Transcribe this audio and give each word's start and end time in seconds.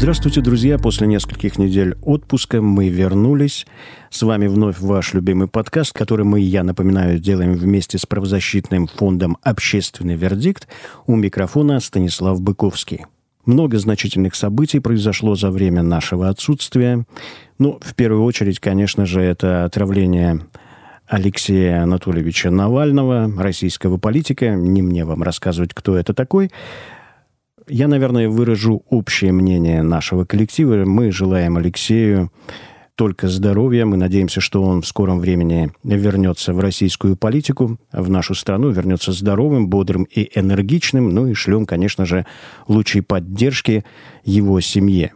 Здравствуйте, 0.00 0.40
друзья! 0.40 0.78
После 0.78 1.06
нескольких 1.06 1.58
недель 1.58 1.94
отпуска 2.00 2.62
мы 2.62 2.88
вернулись. 2.88 3.66
С 4.08 4.22
вами 4.22 4.46
вновь 4.46 4.80
ваш 4.80 5.12
любимый 5.12 5.46
подкаст, 5.46 5.92
который 5.92 6.24
мы, 6.24 6.40
я 6.40 6.64
напоминаю, 6.64 7.18
делаем 7.18 7.52
вместе 7.52 7.98
с 7.98 8.06
правозащитным 8.06 8.86
фондом 8.86 9.36
«Общественный 9.42 10.16
вердикт». 10.16 10.68
У 11.06 11.16
микрофона 11.16 11.80
Станислав 11.80 12.40
Быковский. 12.40 13.04
Много 13.44 13.76
значительных 13.76 14.36
событий 14.36 14.80
произошло 14.80 15.34
за 15.34 15.50
время 15.50 15.82
нашего 15.82 16.30
отсутствия. 16.30 17.04
Ну, 17.58 17.78
в 17.82 17.94
первую 17.94 18.24
очередь, 18.24 18.58
конечно 18.58 19.04
же, 19.04 19.20
это 19.20 19.66
отравление 19.66 20.40
Алексея 21.06 21.82
Анатольевича 21.82 22.50
Навального, 22.50 23.30
российского 23.36 23.98
политика. 23.98 24.54
Не 24.54 24.80
мне 24.80 25.04
вам 25.04 25.22
рассказывать, 25.22 25.74
кто 25.74 25.94
это 25.94 26.14
такой. 26.14 26.50
Я, 27.68 27.88
наверное, 27.88 28.28
выражу 28.28 28.82
общее 28.88 29.32
мнение 29.32 29.82
нашего 29.82 30.24
коллектива. 30.24 30.84
Мы 30.84 31.12
желаем 31.12 31.56
Алексею 31.56 32.32
только 32.94 33.28
здоровья. 33.28 33.86
Мы 33.86 33.96
надеемся, 33.96 34.40
что 34.40 34.62
он 34.62 34.82
в 34.82 34.86
скором 34.86 35.20
времени 35.20 35.72
вернется 35.82 36.52
в 36.52 36.60
российскую 36.60 37.16
политику, 37.16 37.78
в 37.92 38.10
нашу 38.10 38.34
страну, 38.34 38.70
вернется 38.70 39.12
здоровым, 39.12 39.68
бодрым 39.68 40.04
и 40.04 40.30
энергичным. 40.38 41.08
Ну 41.08 41.26
и 41.26 41.34
шлем, 41.34 41.64
конечно 41.64 42.04
же, 42.04 42.26
лучшей 42.68 43.02
поддержки 43.02 43.84
его 44.24 44.60
семье. 44.60 45.12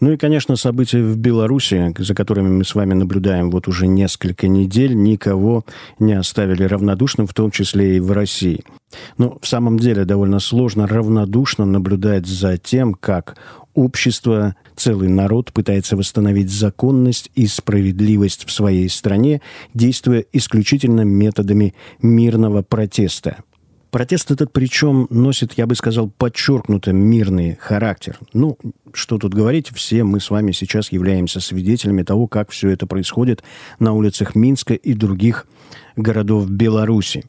Ну 0.00 0.12
и, 0.12 0.16
конечно, 0.18 0.56
события 0.56 1.02
в 1.02 1.16
Беларуси, 1.16 1.94
за 1.96 2.14
которыми 2.14 2.48
мы 2.48 2.64
с 2.64 2.74
вами 2.74 2.92
наблюдаем 2.92 3.50
вот 3.50 3.66
уже 3.66 3.86
несколько 3.86 4.46
недель, 4.46 4.94
никого 4.94 5.64
не 5.98 6.12
оставили 6.12 6.64
равнодушным, 6.64 7.26
в 7.26 7.32
том 7.32 7.50
числе 7.50 7.96
и 7.96 8.00
в 8.00 8.12
России. 8.12 8.62
Но 9.16 9.38
в 9.40 9.46
самом 9.46 9.78
деле 9.78 10.04
довольно 10.04 10.38
сложно 10.38 10.86
равнодушно 10.86 11.64
наблюдать 11.64 12.26
за 12.26 12.58
тем, 12.58 12.92
как 12.92 13.36
общество, 13.74 14.54
целый 14.74 15.08
народ 15.08 15.52
пытается 15.52 15.96
восстановить 15.96 16.50
законность 16.50 17.30
и 17.34 17.46
справедливость 17.46 18.46
в 18.46 18.52
своей 18.52 18.88
стране, 18.90 19.40
действуя 19.72 20.24
исключительно 20.32 21.02
методами 21.02 21.74
мирного 22.02 22.62
протеста. 22.62 23.38
Протест 23.96 24.30
этот 24.30 24.52
причем 24.52 25.06
носит, 25.08 25.54
я 25.54 25.66
бы 25.66 25.74
сказал, 25.74 26.10
подчеркнуто 26.10 26.92
мирный 26.92 27.56
характер. 27.58 28.18
Ну, 28.34 28.58
что 28.92 29.16
тут 29.16 29.32
говорить, 29.32 29.70
все 29.74 30.04
мы 30.04 30.20
с 30.20 30.28
вами 30.28 30.52
сейчас 30.52 30.92
являемся 30.92 31.40
свидетелями 31.40 32.02
того, 32.02 32.28
как 32.28 32.50
все 32.50 32.68
это 32.68 32.86
происходит 32.86 33.42
на 33.78 33.94
улицах 33.94 34.34
Минска 34.34 34.74
и 34.74 34.92
других 34.92 35.46
городов 35.96 36.50
Беларуси. 36.50 37.24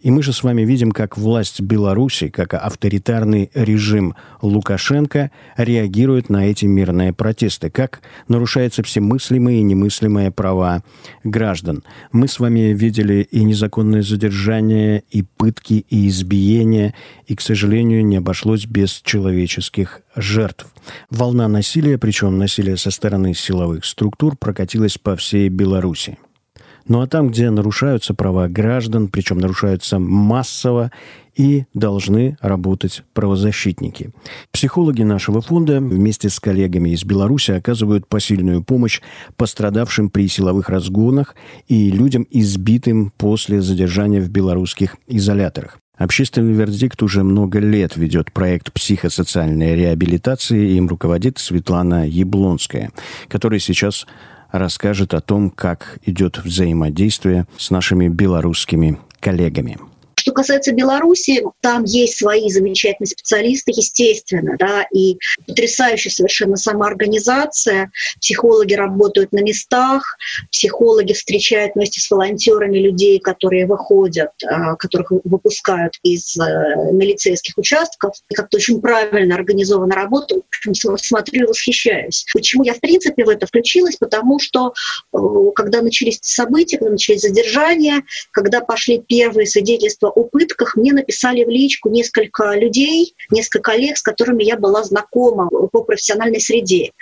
И 0.00 0.10
мы 0.10 0.22
же 0.22 0.32
с 0.32 0.42
вами 0.42 0.62
видим, 0.62 0.92
как 0.92 1.18
власть 1.18 1.60
Беларуси, 1.60 2.28
как 2.28 2.54
авторитарный 2.54 3.50
режим 3.54 4.14
Лукашенко 4.40 5.30
реагирует 5.56 6.30
на 6.30 6.50
эти 6.50 6.64
мирные 6.64 7.12
протесты, 7.12 7.68
как 7.68 8.00
нарушаются 8.26 8.82
все 8.82 9.00
мыслимые 9.00 9.60
и 9.60 9.62
немыслимые 9.62 10.30
права 10.30 10.82
граждан. 11.22 11.84
Мы 12.12 12.28
с 12.28 12.40
вами 12.40 12.72
видели 12.72 13.28
и 13.30 13.44
незаконное 13.44 14.02
задержание, 14.02 15.02
и 15.10 15.22
пытки, 15.22 15.84
и 15.88 16.08
избиения, 16.08 16.94
и, 17.26 17.36
к 17.36 17.42
сожалению, 17.42 18.04
не 18.04 18.16
обошлось 18.16 18.64
без 18.64 19.02
человеческих 19.04 20.00
жертв. 20.16 20.66
Волна 21.10 21.46
насилия, 21.48 21.98
причем 21.98 22.38
насилия 22.38 22.76
со 22.76 22.90
стороны 22.90 23.34
силовых 23.34 23.84
структур, 23.84 24.36
прокатилась 24.36 24.96
по 24.96 25.14
всей 25.14 25.48
Беларуси. 25.50 26.16
Ну 26.90 27.02
а 27.02 27.06
там, 27.06 27.28
где 27.28 27.50
нарушаются 27.50 28.14
права 28.14 28.48
граждан, 28.48 29.06
причем 29.06 29.38
нарушаются 29.38 30.00
массово, 30.00 30.90
и 31.36 31.64
должны 31.72 32.36
работать 32.40 33.04
правозащитники. 33.14 34.10
Психологи 34.50 35.02
нашего 35.02 35.40
фонда 35.40 35.80
вместе 35.80 36.28
с 36.28 36.40
коллегами 36.40 36.90
из 36.90 37.04
Беларуси 37.04 37.52
оказывают 37.52 38.08
посильную 38.08 38.64
помощь 38.64 39.00
пострадавшим 39.36 40.10
при 40.10 40.26
силовых 40.26 40.68
разгонах 40.68 41.36
и 41.68 41.92
людям, 41.92 42.26
избитым 42.28 43.12
после 43.16 43.62
задержания 43.62 44.20
в 44.20 44.28
белорусских 44.28 44.96
изоляторах. 45.06 45.78
Общественный 45.96 46.54
вердикт 46.54 47.00
уже 47.04 47.22
много 47.22 47.60
лет 47.60 47.96
ведет 47.96 48.32
проект 48.32 48.72
психосоциальной 48.72 49.76
реабилитации, 49.76 50.72
им 50.72 50.88
руководит 50.88 51.38
Светлана 51.38 52.04
Яблонская, 52.06 52.90
которая 53.28 53.60
сейчас 53.60 54.06
расскажет 54.52 55.14
о 55.14 55.20
том, 55.20 55.50
как 55.50 55.98
идет 56.04 56.38
взаимодействие 56.38 57.46
с 57.56 57.70
нашими 57.70 58.08
белорусскими 58.08 58.98
коллегами. 59.20 59.78
Что 60.20 60.32
касается 60.32 60.72
Беларуси, 60.72 61.42
там 61.62 61.84
есть 61.84 62.18
свои 62.18 62.50
замечательные 62.50 63.08
специалисты, 63.08 63.72
естественно, 63.74 64.56
да, 64.58 64.86
и 64.92 65.16
потрясающая 65.46 66.10
совершенно 66.10 66.56
самоорганизация. 66.56 67.90
Психологи 68.20 68.74
работают 68.74 69.32
на 69.32 69.40
местах, 69.40 70.18
психологи 70.52 71.14
встречают 71.14 71.74
вместе 71.74 72.02
с 72.02 72.10
волонтерами 72.10 72.76
людей, 72.76 73.18
которые 73.18 73.66
выходят, 73.66 74.32
а, 74.44 74.76
которых 74.76 75.10
выпускают 75.24 75.94
из 76.02 76.36
э, 76.36 76.42
милицейских 76.92 77.56
участков. 77.56 78.14
И 78.28 78.34
как-то 78.34 78.58
очень 78.58 78.82
правильно 78.82 79.34
организована 79.34 79.94
работа. 79.94 80.34
В 80.34 80.68
общем, 80.68 80.98
смотрю 80.98 81.44
и 81.44 81.48
восхищаюсь. 81.48 82.26
Почему 82.34 82.62
я, 82.62 82.74
в 82.74 82.80
принципе, 82.80 83.24
в 83.24 83.30
это 83.30 83.46
включилась? 83.46 83.96
Потому 83.96 84.38
что 84.38 84.74
э, 85.14 85.18
когда 85.54 85.80
начались 85.80 86.18
события, 86.20 86.76
когда 86.76 86.92
начались 86.92 87.22
задержания, 87.22 88.02
когда 88.32 88.60
пошли 88.60 89.00
первые 89.00 89.46
свидетельства 89.46 90.09
о 90.10 90.24
пытках 90.24 90.76
мне 90.76 90.92
написали 90.92 91.44
в 91.44 91.48
личку 91.48 91.88
несколько 91.88 92.54
людей, 92.54 93.14
несколько 93.30 93.72
коллег, 93.72 93.96
с 93.96 94.02
которыми 94.02 94.44
я 94.44 94.56
была 94.56 94.82
знакома 94.82 95.48
по 95.48 95.82
профессиональной 95.82 96.40
среде. 96.40 96.92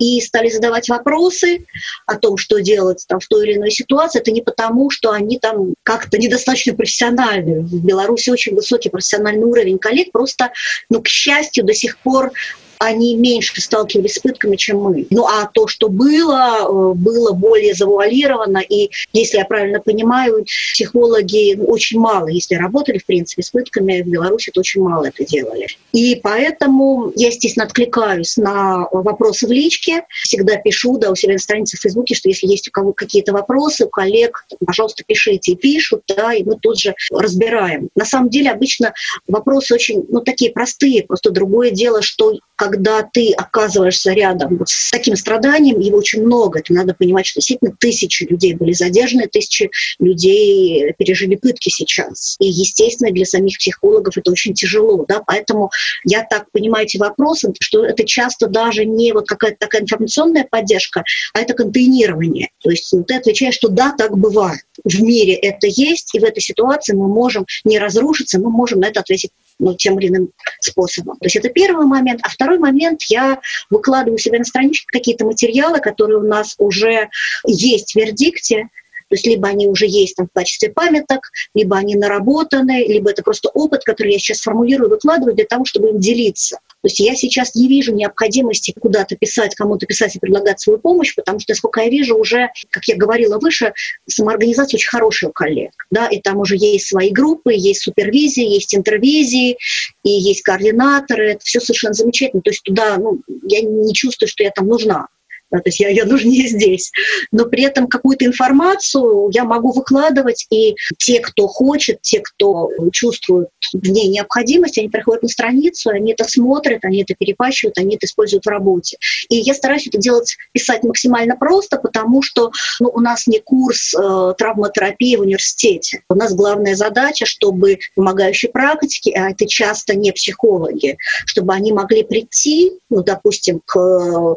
И 0.00 0.18
стали 0.22 0.48
задавать 0.48 0.88
вопросы 0.88 1.66
о 2.06 2.16
том, 2.16 2.38
что 2.38 2.58
делать 2.58 3.04
там, 3.06 3.20
в 3.20 3.26
той 3.26 3.46
или 3.46 3.56
иной 3.58 3.70
ситуации, 3.70 4.18
это 4.18 4.30
не 4.30 4.40
потому, 4.40 4.88
что 4.88 5.10
они 5.10 5.38
там 5.38 5.74
как-то 5.82 6.16
недостаточно 6.16 6.74
профессиональны. 6.74 7.60
В 7.60 7.84
Беларуси 7.84 8.30
очень 8.30 8.54
высокий 8.54 8.88
профессиональный 8.88 9.44
уровень 9.44 9.78
коллег, 9.78 10.10
просто, 10.10 10.52
ну, 10.88 11.02
к 11.02 11.08
счастью, 11.08 11.64
до 11.64 11.74
сих 11.74 11.98
пор 11.98 12.32
они 12.80 13.14
меньше 13.14 13.60
сталкивались 13.60 14.14
с 14.14 14.18
пытками, 14.18 14.56
чем 14.56 14.78
мы. 14.78 15.06
Ну 15.10 15.26
а 15.26 15.46
то, 15.52 15.68
что 15.68 15.88
было, 15.88 16.60
э, 16.62 16.94
было 16.94 17.32
более 17.32 17.74
завуалировано, 17.74 18.58
и 18.58 18.90
если 19.12 19.36
я 19.36 19.44
правильно 19.44 19.80
понимаю, 19.80 20.44
психологи 20.72 21.56
ну, 21.56 21.66
очень 21.66 22.00
мало, 22.00 22.28
если 22.28 22.54
работали, 22.54 22.96
в 22.96 23.04
принципе, 23.04 23.42
с 23.42 23.50
пытками 23.50 24.00
в 24.00 24.06
Беларуси, 24.06 24.50
то 24.50 24.60
очень 24.60 24.82
мало 24.82 25.04
это 25.04 25.26
делали. 25.26 25.66
И 25.92 26.18
поэтому 26.22 27.12
я, 27.16 27.28
естественно, 27.28 27.66
откликаюсь 27.66 28.38
на 28.38 28.88
вопросы 28.92 29.46
в 29.46 29.52
личке, 29.52 30.06
всегда 30.22 30.56
пишу, 30.56 30.96
да, 30.96 31.10
у 31.10 31.14
себя 31.14 31.34
на 31.34 31.38
странице 31.38 31.76
в 31.76 31.80
Фейсбуке, 31.80 32.14
что 32.14 32.30
если 32.30 32.46
есть 32.46 32.66
у 32.68 32.70
кого 32.70 32.94
какие-то 32.94 33.34
вопросы, 33.34 33.84
у 33.84 33.88
коллег, 33.90 34.46
пожалуйста, 34.64 35.04
пишите. 35.06 35.52
И 35.52 35.56
пишут, 35.56 36.02
да, 36.08 36.32
и 36.32 36.42
мы 36.44 36.56
тут 36.56 36.78
же 36.78 36.94
разбираем. 37.10 37.90
На 37.94 38.06
самом 38.06 38.30
деле, 38.30 38.50
обычно 38.50 38.94
вопросы 39.28 39.74
очень, 39.74 40.06
ну, 40.08 40.20
такие 40.20 40.50
простые, 40.50 41.02
просто 41.02 41.30
другое 41.30 41.72
дело, 41.72 42.00
что 42.00 42.32
когда 42.56 42.69
ты 43.12 43.32
оказываешься 43.32 44.12
рядом 44.12 44.58
вот 44.58 44.68
с 44.68 44.90
таким 44.90 45.16
страданием, 45.16 45.80
его 45.80 45.98
очень 45.98 46.22
много. 46.22 46.60
Это 46.60 46.72
надо 46.72 46.94
понимать, 46.94 47.26
что 47.26 47.40
действительно 47.40 47.74
тысячи 47.78 48.24
людей 48.24 48.54
были 48.54 48.72
задержаны, 48.72 49.26
тысячи 49.26 49.70
людей 49.98 50.92
пережили 50.98 51.36
пытки 51.36 51.68
сейчас. 51.68 52.36
И, 52.40 52.46
естественно, 52.46 53.10
для 53.10 53.24
самих 53.24 53.58
психологов 53.58 54.16
это 54.16 54.30
очень 54.30 54.54
тяжело. 54.54 55.04
Да? 55.08 55.22
Поэтому 55.26 55.70
я 56.04 56.24
так 56.24 56.50
понимаю 56.52 56.86
эти 56.86 56.96
вопросы, 56.96 57.52
что 57.60 57.84
это 57.84 58.04
часто 58.04 58.46
даже 58.46 58.84
не 58.84 59.12
вот 59.12 59.26
какая-то 59.26 59.56
такая 59.58 59.82
информационная 59.82 60.46
поддержка, 60.50 61.04
а 61.34 61.40
это 61.40 61.54
контейнирование. 61.54 62.50
То 62.62 62.70
есть 62.70 62.94
ты 63.06 63.14
отвечаешь, 63.14 63.54
что 63.54 63.68
да, 63.68 63.94
так 63.96 64.16
бывает. 64.16 64.62
В 64.84 65.02
мире 65.02 65.34
это 65.34 65.66
есть, 65.66 66.14
и 66.14 66.18
в 66.18 66.24
этой 66.24 66.40
ситуации 66.40 66.94
мы 66.94 67.08
можем 67.08 67.46
не 67.64 67.78
разрушиться, 67.78 68.38
мы 68.38 68.50
можем 68.50 68.80
на 68.80 68.86
это 68.86 69.00
ответить 69.00 69.30
ну, 69.60 69.74
тем 69.74 69.98
или 70.00 70.08
иным 70.08 70.30
способом. 70.60 71.16
То 71.18 71.26
есть 71.26 71.36
это 71.36 71.50
первый 71.50 71.86
момент. 71.86 72.20
А 72.22 72.28
второй 72.28 72.58
момент, 72.58 73.02
я 73.08 73.40
выкладываю 73.68 74.18
себе 74.18 74.38
на 74.38 74.44
страничке 74.44 74.86
какие-то 74.88 75.24
материалы, 75.24 75.80
которые 75.80 76.18
у 76.18 76.26
нас 76.26 76.54
уже 76.58 77.10
есть 77.46 77.92
в 77.92 77.96
вердикте, 77.96 78.68
то 79.10 79.16
есть 79.16 79.26
либо 79.26 79.48
они 79.48 79.66
уже 79.66 79.86
есть 79.86 80.14
там 80.14 80.28
в 80.28 80.32
качестве 80.32 80.70
памяток, 80.70 81.30
либо 81.52 81.76
они 81.76 81.96
наработаны, 81.96 82.86
либо 82.86 83.10
это 83.10 83.24
просто 83.24 83.50
опыт, 83.52 83.82
который 83.82 84.12
я 84.12 84.18
сейчас 84.20 84.38
формулирую, 84.38 84.88
выкладываю 84.88 85.34
для 85.34 85.44
того, 85.44 85.64
чтобы 85.64 85.88
им 85.88 85.98
делиться. 85.98 86.60
То 86.82 86.86
есть 86.86 87.00
я 87.00 87.16
сейчас 87.16 87.56
не 87.56 87.66
вижу 87.66 87.92
необходимости 87.92 88.72
куда-то 88.80 89.16
писать, 89.16 89.56
кому-то 89.56 89.84
писать 89.84 90.14
и 90.14 90.20
предлагать 90.20 90.60
свою 90.60 90.78
помощь, 90.78 91.14
потому 91.14 91.40
что, 91.40 91.54
сколько 91.54 91.80
я 91.80 91.90
вижу, 91.90 92.16
уже, 92.16 92.50
как 92.70 92.84
я 92.84 92.96
говорила 92.96 93.38
выше, 93.40 93.74
самоорганизация 94.08 94.78
очень 94.78 94.88
хорошая 94.88 95.30
у 95.30 95.32
коллег. 95.32 95.72
Да, 95.90 96.06
и 96.06 96.20
там 96.20 96.38
уже 96.38 96.56
есть 96.56 96.86
свои 96.86 97.10
группы, 97.10 97.52
есть 97.52 97.82
супервизии, 97.82 98.46
есть 98.46 98.74
интервизии, 98.76 99.58
и 100.04 100.10
есть 100.10 100.42
координаторы. 100.42 101.32
Это 101.32 101.40
все 101.44 101.58
совершенно 101.58 101.94
замечательно. 101.94 102.42
То 102.42 102.50
есть 102.50 102.62
туда 102.62 102.96
ну, 102.96 103.20
я 103.42 103.60
не 103.60 103.92
чувствую, 103.92 104.28
что 104.28 104.44
я 104.44 104.50
там 104.50 104.68
нужна 104.68 105.08
то 105.58 105.62
есть 105.66 105.80
я, 105.80 105.88
я 105.88 106.04
нужнее 106.04 106.48
здесь. 106.48 106.92
Но 107.32 107.46
при 107.46 107.64
этом 107.64 107.86
какую-то 107.86 108.24
информацию 108.24 109.30
я 109.32 109.44
могу 109.44 109.72
выкладывать, 109.72 110.46
и 110.50 110.74
те, 110.98 111.20
кто 111.20 111.48
хочет, 111.48 112.02
те, 112.02 112.20
кто 112.20 112.70
чувствует 112.92 113.48
в 113.72 113.88
ней 113.88 114.08
необходимость, 114.08 114.78
они 114.78 114.88
приходят 114.88 115.22
на 115.22 115.28
страницу, 115.28 115.90
они 115.90 116.12
это 116.12 116.24
смотрят, 116.24 116.84
они 116.84 117.02
это 117.02 117.14
перепащивают, 117.14 117.78
они 117.78 117.96
это 117.96 118.06
используют 118.06 118.44
в 118.44 118.48
работе. 118.48 118.96
И 119.28 119.36
я 119.36 119.54
стараюсь 119.54 119.86
это 119.86 119.98
делать, 119.98 120.36
писать 120.52 120.82
максимально 120.84 121.36
просто, 121.36 121.78
потому 121.78 122.22
что 122.22 122.50
ну, 122.78 122.90
у 122.92 123.00
нас 123.00 123.26
не 123.26 123.40
курс 123.40 123.94
э, 123.94 124.34
травматерапии 124.36 125.16
в 125.16 125.20
университете. 125.20 126.02
У 126.08 126.14
нас 126.14 126.34
главная 126.34 126.74
задача, 126.74 127.26
чтобы 127.26 127.78
помогающие 127.94 128.50
практики, 128.50 129.10
а 129.10 129.30
это 129.30 129.46
часто 129.46 129.94
не 129.94 130.12
психологи, 130.12 130.96
чтобы 131.26 131.54
они 131.54 131.72
могли 131.72 132.02
прийти, 132.02 132.72
ну, 132.88 133.02
допустим, 133.02 133.60
к 133.64 134.36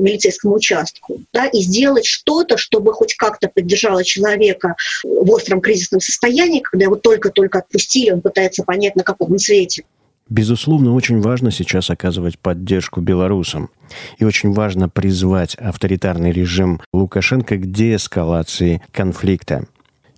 милицейскому 0.00 0.54
участку 0.54 1.20
да, 1.32 1.46
и 1.46 1.60
сделать 1.60 2.06
что-то, 2.06 2.56
чтобы 2.56 2.92
хоть 2.92 3.14
как-то 3.14 3.48
поддержало 3.48 4.04
человека 4.04 4.76
в 5.02 5.30
остром 5.30 5.60
кризисном 5.60 6.00
состоянии, 6.00 6.60
когда 6.60 6.84
его 6.84 6.96
только-только 6.96 7.58
отпустили, 7.58 8.10
он 8.10 8.20
пытается 8.20 8.64
понять, 8.64 8.96
на 8.96 9.02
каком 9.02 9.32
он 9.32 9.38
свете. 9.38 9.84
Безусловно, 10.28 10.94
очень 10.94 11.20
важно 11.20 11.52
сейчас 11.52 11.88
оказывать 11.88 12.38
поддержку 12.38 13.00
белорусам. 13.00 13.70
И 14.18 14.24
очень 14.24 14.52
важно 14.52 14.88
призвать 14.88 15.54
авторитарный 15.54 16.32
режим 16.32 16.80
Лукашенко 16.92 17.56
к 17.56 17.70
деэскалации 17.70 18.82
конфликта. 18.92 19.66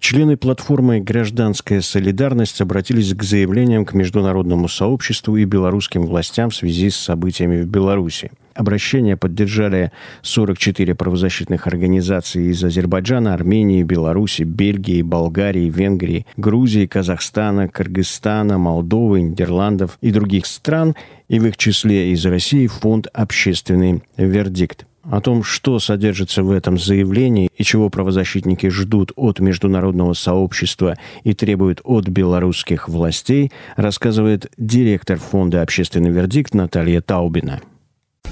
Члены 0.01 0.37
платформы 0.37 1.01
«Гражданская 1.01 1.83
солидарность» 1.83 2.61
обратились 2.61 3.13
к 3.15 3.23
заявлениям 3.23 3.85
к 3.85 3.93
международному 3.95 4.69
сообществу 4.69 5.37
и 5.37 5.45
белорусским 5.45 6.07
властям 6.07 6.51
в 6.51 6.55
связи 6.55 6.89
с 6.89 6.97
событиями 6.97 7.61
в 7.61 7.67
Беларуси. 7.67 8.31
Обращение 8.59 9.17
поддержали 9.17 9.93
44 10.23 10.97
правозащитных 10.97 11.69
организаций 11.69 12.47
из 12.47 12.65
Азербайджана, 12.65 13.33
Армении, 13.33 13.85
Беларуси, 13.85 14.43
Бельгии, 14.43 15.03
Болгарии, 15.03 15.71
Венгрии, 15.71 16.27
Грузии, 16.37 16.87
Казахстана, 16.87 17.69
Кыргызстана, 17.69 18.59
Молдовы, 18.59 19.21
Нидерландов 19.21 19.97
и 20.01 20.11
других 20.11 20.45
стран, 20.45 20.97
и 21.29 21.39
в 21.39 21.47
их 21.47 21.57
числе 21.57 22.11
из 22.11 22.27
России 22.27 22.67
фонд 22.67 23.07
«Общественный 23.13 24.03
вердикт». 24.17 24.87
О 25.05 25.21
том, 25.21 25.45
что 25.45 25.79
содержится 25.79 26.43
в 26.43 26.51
этом 26.51 26.79
заявлении 26.79 27.51
и 27.57 27.63
чего 27.63 27.91
правозащитники 27.91 28.69
ждут 28.71 29.13
от 29.15 29.39
международного 29.39 30.15
сообщества 30.15 30.97
и 31.23 31.33
требуют 31.33 31.81
от 31.85 32.09
белорусских 32.09 32.89
властей, 32.89 33.53
рассказывает 33.77 34.51
директор 34.59 35.17
фонда 35.17 35.63
«Общественный 35.63 36.11
вердикт» 36.11 36.55
Наталья 36.55 37.01
Таубина. 37.01 37.61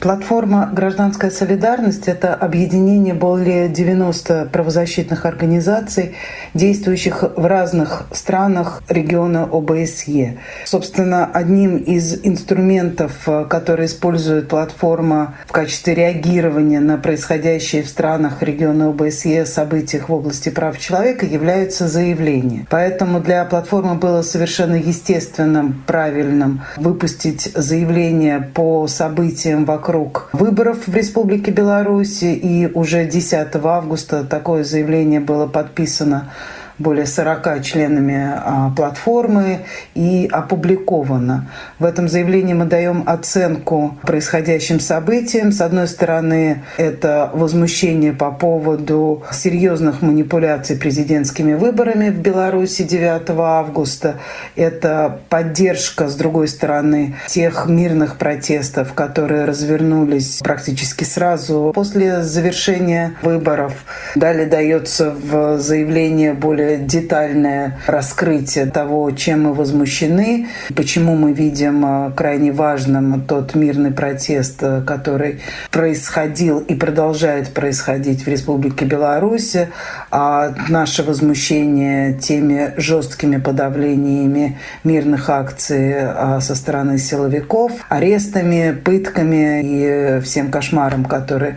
Платформа 0.01 0.71
«Гражданская 0.73 1.31
солидарность»— 1.31 2.03
это 2.07 2.35
объединение 2.35 3.15
более 3.15 3.69
90 3.69 4.51
правозащитных 4.53 5.25
организаций, 5.25 6.15
действующих 6.53 7.25
в 7.35 7.47
разных 7.47 8.07
странах 8.13 8.83
региона 8.89 9.49
ОБСЕ. 9.51 10.37
Собственно, 10.65 11.25
одним 11.25 11.79
из 11.79 12.21
инструментов, 12.25 13.27
которые 13.49 13.87
использует 13.87 14.49
платформа 14.49 15.35
в 15.47 15.53
качестве 15.53 15.95
реагирования 15.95 16.81
на 16.81 16.99
происходящие 16.99 17.83
в 17.83 17.89
странах 17.89 18.43
региона 18.43 18.91
ОБСЕ 18.91 19.47
событиях 19.47 20.11
в 20.11 20.13
области 20.13 20.51
прав 20.51 20.79
человека 20.79 21.25
являются 21.25 21.89
заявления. 21.89 22.67
Поэтому 22.69 23.21
для 23.21 23.45
платформы 23.47 23.95
было 23.95 24.21
совершенно 24.21 24.77
естественным, 24.77 25.83
правильным 25.87 26.61
выпустить 26.77 27.51
заявление 27.55 28.41
по 28.55 28.87
событиям 28.89 29.65
вокруг 29.65 29.86
вокруг 29.87 30.29
выборов 30.33 30.89
в 30.89 30.95
Республике 30.97 31.53
Беларусь. 31.53 32.23
И 32.23 32.69
уже 32.75 33.07
10 33.07 33.55
августа 33.63 34.25
такое 34.25 34.65
заявление 34.65 35.21
было 35.21 35.47
подписано 35.47 36.33
более 36.79 37.07
40 37.07 37.63
членами 37.63 38.33
а, 38.35 38.71
платформы 38.77 39.61
и 39.95 40.29
опубликовано. 40.31 41.49
В 41.79 41.85
этом 41.85 42.09
заявлении 42.09 42.55
мы 42.55 42.67
даем 42.67 43.05
оценку 43.07 43.97
происходящим 44.03 44.81
событиям. 44.81 45.53
С 45.53 45.61
одной 45.61 45.89
стороны, 45.89 46.63
это 46.77 47.31
возмущение 47.33 48.13
по 48.13 48.31
поводу 48.31 49.25
серьезных 49.33 50.03
манипуляций 50.03 50.77
президентскими 50.77 51.55
выборами 51.55 52.11
в 52.11 52.19
Беларуси 52.19 52.83
9 52.83 53.31
августа. 53.31 54.17
Это 54.55 55.21
поддержка, 55.29 56.09
с 56.09 56.15
другой 56.15 56.49
стороны, 56.49 57.17
тех 57.29 57.67
мирных 57.67 58.17
протестов, 58.17 58.93
которые 58.93 59.45
развернулись 59.45 60.41
практически 60.43 61.05
сразу 61.05 61.73
после 61.75 62.23
завершения 62.23 63.15
выборов. 63.23 63.73
Далее 64.15 64.47
дается 64.47 65.11
в 65.11 65.59
заявлении 65.59 66.33
более 66.33 66.66
детальное 66.75 67.79
раскрытие 67.87 68.67
того, 68.67 69.11
чем 69.13 69.45
мы 69.45 69.55
возмущены, 69.55 70.49
почему 70.75 71.15
мы 71.17 71.33
видим 71.33 71.85
э, 71.85 72.13
крайне 72.13 72.53
важным 72.53 73.23
тот 73.23 73.55
мирный 73.55 73.91
протест, 73.91 74.63
э, 74.63 74.83
который 74.83 75.41
происходил 75.71 76.59
и 76.61 76.75
продолжает 76.75 77.55
происходить 77.55 78.25
в 78.25 78.29
Республике 78.29 78.85
Беларусь, 78.85 79.57
а 80.11 80.55
наше 80.69 81.03
возмущение 81.03 82.15
теми 82.15 82.75
жесткими 82.77 83.37
подавлениями 83.37 84.59
мирных 84.85 85.31
акций 85.31 85.93
э, 85.97 86.41
со 86.41 86.55
стороны 86.55 86.99
силовиков, 86.99 87.73
арестами, 87.89 88.73
пытками 88.73 89.63
и 89.63 90.21
всем 90.21 90.51
кошмаром, 90.51 91.05
который 91.05 91.55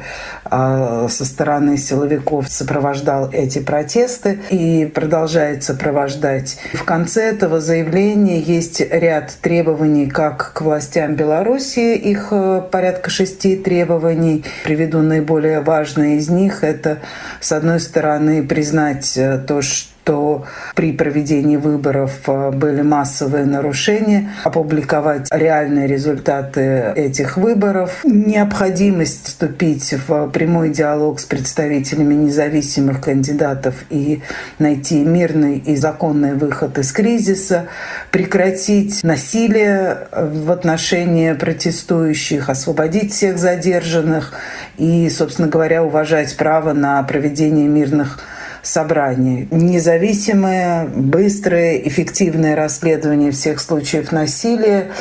со 0.50 1.26
стороны 1.26 1.78
силовиков 1.78 2.50
сопровождал 2.50 3.30
эти 3.32 3.60
протесты. 3.60 4.40
И 4.50 4.86
продолжает 5.00 5.64
сопровождать. 5.64 6.58
В 6.74 6.84
конце 6.84 7.30
этого 7.30 7.62
заявления 7.62 8.42
есть 8.42 8.82
ряд 8.82 9.34
требований 9.42 10.08
как 10.08 10.52
к 10.52 10.62
властям 10.62 11.16
Беларуси, 11.16 11.96
их 11.96 12.28
э, 12.32 12.62
порядка 12.70 13.10
шести 13.10 13.56
требований. 13.56 14.44
Приведу 14.66 15.00
наиболее 15.00 15.62
важные 15.62 16.18
из 16.18 16.28
них. 16.28 16.66
Это, 16.66 16.98
с 17.40 17.54
одной 17.54 17.80
стороны, 17.80 18.46
признать 18.46 19.16
э, 19.16 19.38
то, 19.38 19.62
что 19.62 19.88
что 20.10 20.44
при 20.74 20.92
проведении 20.92 21.56
выборов 21.56 22.22
э, 22.26 22.50
были 22.50 22.82
массовые 22.82 23.46
нарушения, 23.46 24.32
опубликовать 24.44 25.28
реальные 25.30 25.86
результаты 25.86 26.94
этих 26.96 27.38
выборов, 27.38 28.04
необходимость 28.04 29.28
вступить 29.28 29.94
в 30.08 30.30
прямой 30.32 30.70
диалог 30.70 31.20
с 31.20 31.26
представителями 31.26 32.16
независимых 32.16 33.02
кандидатов 33.02 33.76
и 33.92 34.24
найти 34.58 35.02
мирный 35.02 35.60
и 35.60 35.76
законный 35.76 36.34
выход 36.34 36.80
из 36.80 36.92
кризиса, 36.92 37.68
прекратить 38.10 39.04
насилие 39.04 40.08
в 40.12 40.50
отношении 40.50 41.34
протестующих, 41.34 42.50
освободить 42.50 43.14
всех 43.14 43.38
задержанных 43.38 44.34
и, 44.80 45.08
собственно 45.12 45.48
говоря, 45.48 45.84
уважать 45.84 46.36
право 46.36 46.74
на 46.74 47.04
проведение 47.04 47.68
мирных 47.68 48.18
собраний. 48.62 49.48
Независимое, 49.52 50.86
быстрое, 50.86 51.78
эффективное 51.78 52.56
расследование 52.56 53.32
всех 53.32 53.60
случаев 53.60 54.12
насилия 54.12 54.92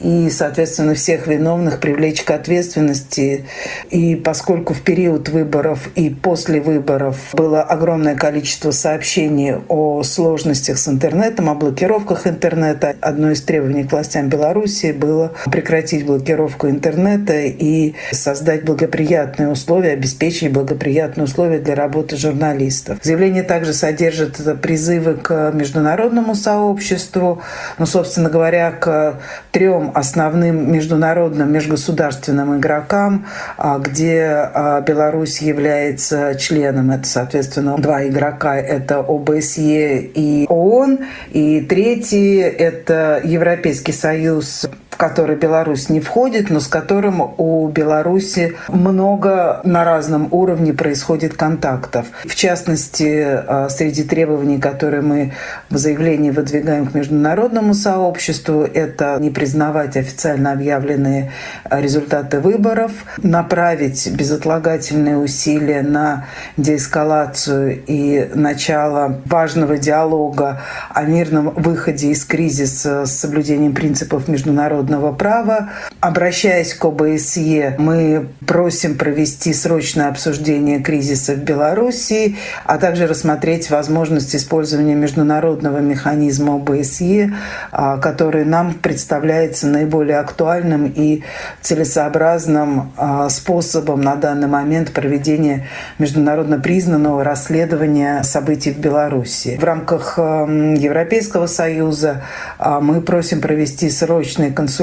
и, 0.00 0.30
соответственно, 0.30 0.94
всех 0.94 1.26
виновных 1.26 1.80
привлечь 1.80 2.22
к 2.22 2.30
ответственности. 2.30 3.46
И 3.90 4.16
поскольку 4.16 4.74
в 4.74 4.82
период 4.82 5.28
выборов 5.28 5.88
и 5.94 6.10
после 6.10 6.60
выборов 6.60 7.16
было 7.32 7.62
огромное 7.62 8.14
количество 8.14 8.70
сообщений 8.70 9.54
о 9.68 10.02
сложностях 10.02 10.78
с 10.78 10.88
интернетом, 10.88 11.48
о 11.48 11.54
блокировках 11.54 12.26
интернета, 12.26 12.94
одно 13.00 13.30
из 13.30 13.42
требований 13.42 13.84
к 13.84 13.92
властям 13.92 14.28
Беларуси 14.28 14.92
было 14.92 15.32
прекратить 15.50 16.06
блокировку 16.06 16.68
интернета 16.68 17.40
и 17.40 17.94
создать 18.12 18.64
благоприятные 18.64 19.48
условия, 19.48 19.92
обеспечить 19.92 20.52
благоприятные 20.52 21.24
условия 21.24 21.58
для 21.58 21.74
работы 21.74 22.16
журналистов. 22.16 22.98
Заявление 23.08 23.42
также 23.42 23.72
содержит 23.72 24.36
призывы 24.60 25.14
к 25.14 25.50
международному 25.54 26.34
сообществу, 26.34 27.40
ну, 27.78 27.86
собственно 27.86 28.28
говоря, 28.28 28.70
к 28.70 29.14
трем 29.50 29.92
основным 29.94 30.70
международным 30.70 31.50
межгосударственным 31.50 32.58
игрокам, 32.58 33.24
а, 33.56 33.78
где 33.78 34.24
а, 34.24 34.82
Беларусь 34.82 35.38
является 35.38 36.34
членом. 36.34 36.90
Это, 36.90 37.08
соответственно, 37.08 37.78
два 37.78 38.06
игрока— 38.06 38.56
это 38.58 38.98
ОБСЕ 38.98 40.00
и 40.00 40.44
ООН. 40.46 40.98
И 41.30 41.62
третий— 41.62 42.36
это 42.40 43.22
Европейский 43.24 43.92
союз, 43.92 44.68
который 44.98 45.36
Беларусь 45.36 45.88
не 45.88 46.00
входит, 46.00 46.50
но 46.50 46.58
с 46.58 46.66
которым 46.66 47.22
у 47.38 47.68
Беларуси 47.68 48.56
много 48.68 49.60
на 49.62 49.84
разном 49.84 50.28
уровне 50.32 50.74
происходит 50.74 51.34
контактов. 51.34 52.06
В 52.26 52.34
частности, 52.34 53.24
а, 53.24 53.68
среди 53.70 54.02
требований, 54.02 54.58
которые 54.58 55.02
мы 55.02 55.32
в 55.70 55.78
заявлении 55.78 56.30
выдвигаем 56.30 56.86
к 56.86 56.94
международному 56.94 57.74
сообществу, 57.74 58.62
это 58.62 59.16
не 59.20 59.30
признавать 59.30 59.96
официально 59.96 60.50
объявленные 60.50 61.30
результаты 61.70 62.40
выборов, 62.40 62.90
направить 63.22 64.10
безотлагательные 64.10 65.16
усилия 65.16 65.82
на 65.82 66.26
деэскалацию 66.56 67.84
и 67.86 68.28
начало 68.34 69.20
важного 69.26 69.78
диалога 69.78 70.60
о 70.90 71.04
мирном 71.04 71.50
выходе 71.50 72.08
из 72.08 72.24
кризиса 72.24 73.06
с 73.06 73.12
соблюдением 73.12 73.74
принципов 73.74 74.26
международного 74.26 74.87
права. 75.12 75.70
Обращаясь 76.00 76.74
к 76.74 76.84
ОБСЕ, 76.84 77.76
мы 77.78 78.28
просим 78.46 78.96
провести 78.96 79.52
срочное 79.52 80.08
обсуждение 80.08 80.80
кризиса 80.80 81.34
в 81.34 81.38
Беларуси, 81.38 82.36
а 82.64 82.78
также 82.78 83.06
рассмотреть 83.06 83.70
возможность 83.70 84.34
использования 84.34 84.94
международного 84.94 85.78
механизма 85.78 86.56
ОБСЕ, 86.56 87.34
а, 87.72 87.98
который 87.98 88.44
нам 88.44 88.74
представляется 88.74 89.66
наиболее 89.66 90.18
актуальным 90.18 90.86
и 90.86 91.22
целесообразным 91.60 92.92
а, 92.96 93.28
способом 93.28 94.00
на 94.00 94.16
данный 94.16 94.48
момент 94.48 94.92
проведения 94.92 95.66
международно 95.98 96.58
признанного 96.58 97.24
расследования 97.24 98.22
событий 98.22 98.72
в 98.72 98.78
Беларуси. 98.78 99.58
В 99.60 99.64
рамках 99.64 100.18
Европейского 100.18 101.46
Союза 101.46 102.22
а, 102.58 102.80
мы 102.80 103.00
просим 103.00 103.40
провести 103.40 103.90
срочные 103.90 104.50
консультации 104.52 104.77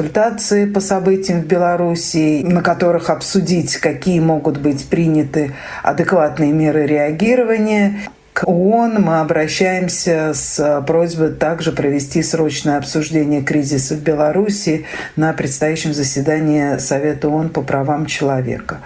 по 0.74 0.80
событиям 0.80 1.42
в 1.42 1.46
Беларуси, 1.46 2.42
на 2.44 2.62
которых 2.62 3.10
обсудить, 3.10 3.78
какие 3.78 4.20
могут 4.20 4.58
быть 4.58 4.86
приняты 4.86 5.54
адекватные 5.84 6.52
меры 6.52 6.86
реагирования 6.86 8.00
к 8.36 8.46
ООН 8.46 9.02
мы 9.02 9.22
обращаемся 9.22 10.34
с 10.34 10.84
просьбой 10.86 11.32
также 11.32 11.72
провести 11.72 12.22
срочное 12.22 12.78
обсуждение 12.78 13.42
кризиса 13.42 13.96
в 13.96 14.02
Беларуси 14.02 14.86
на 15.16 15.32
предстоящем 15.32 15.94
заседании 15.94 16.78
Совета 16.78 17.30
ООН 17.30 17.48
по 17.48 17.62
правам 17.62 18.06
человека. 18.06 18.82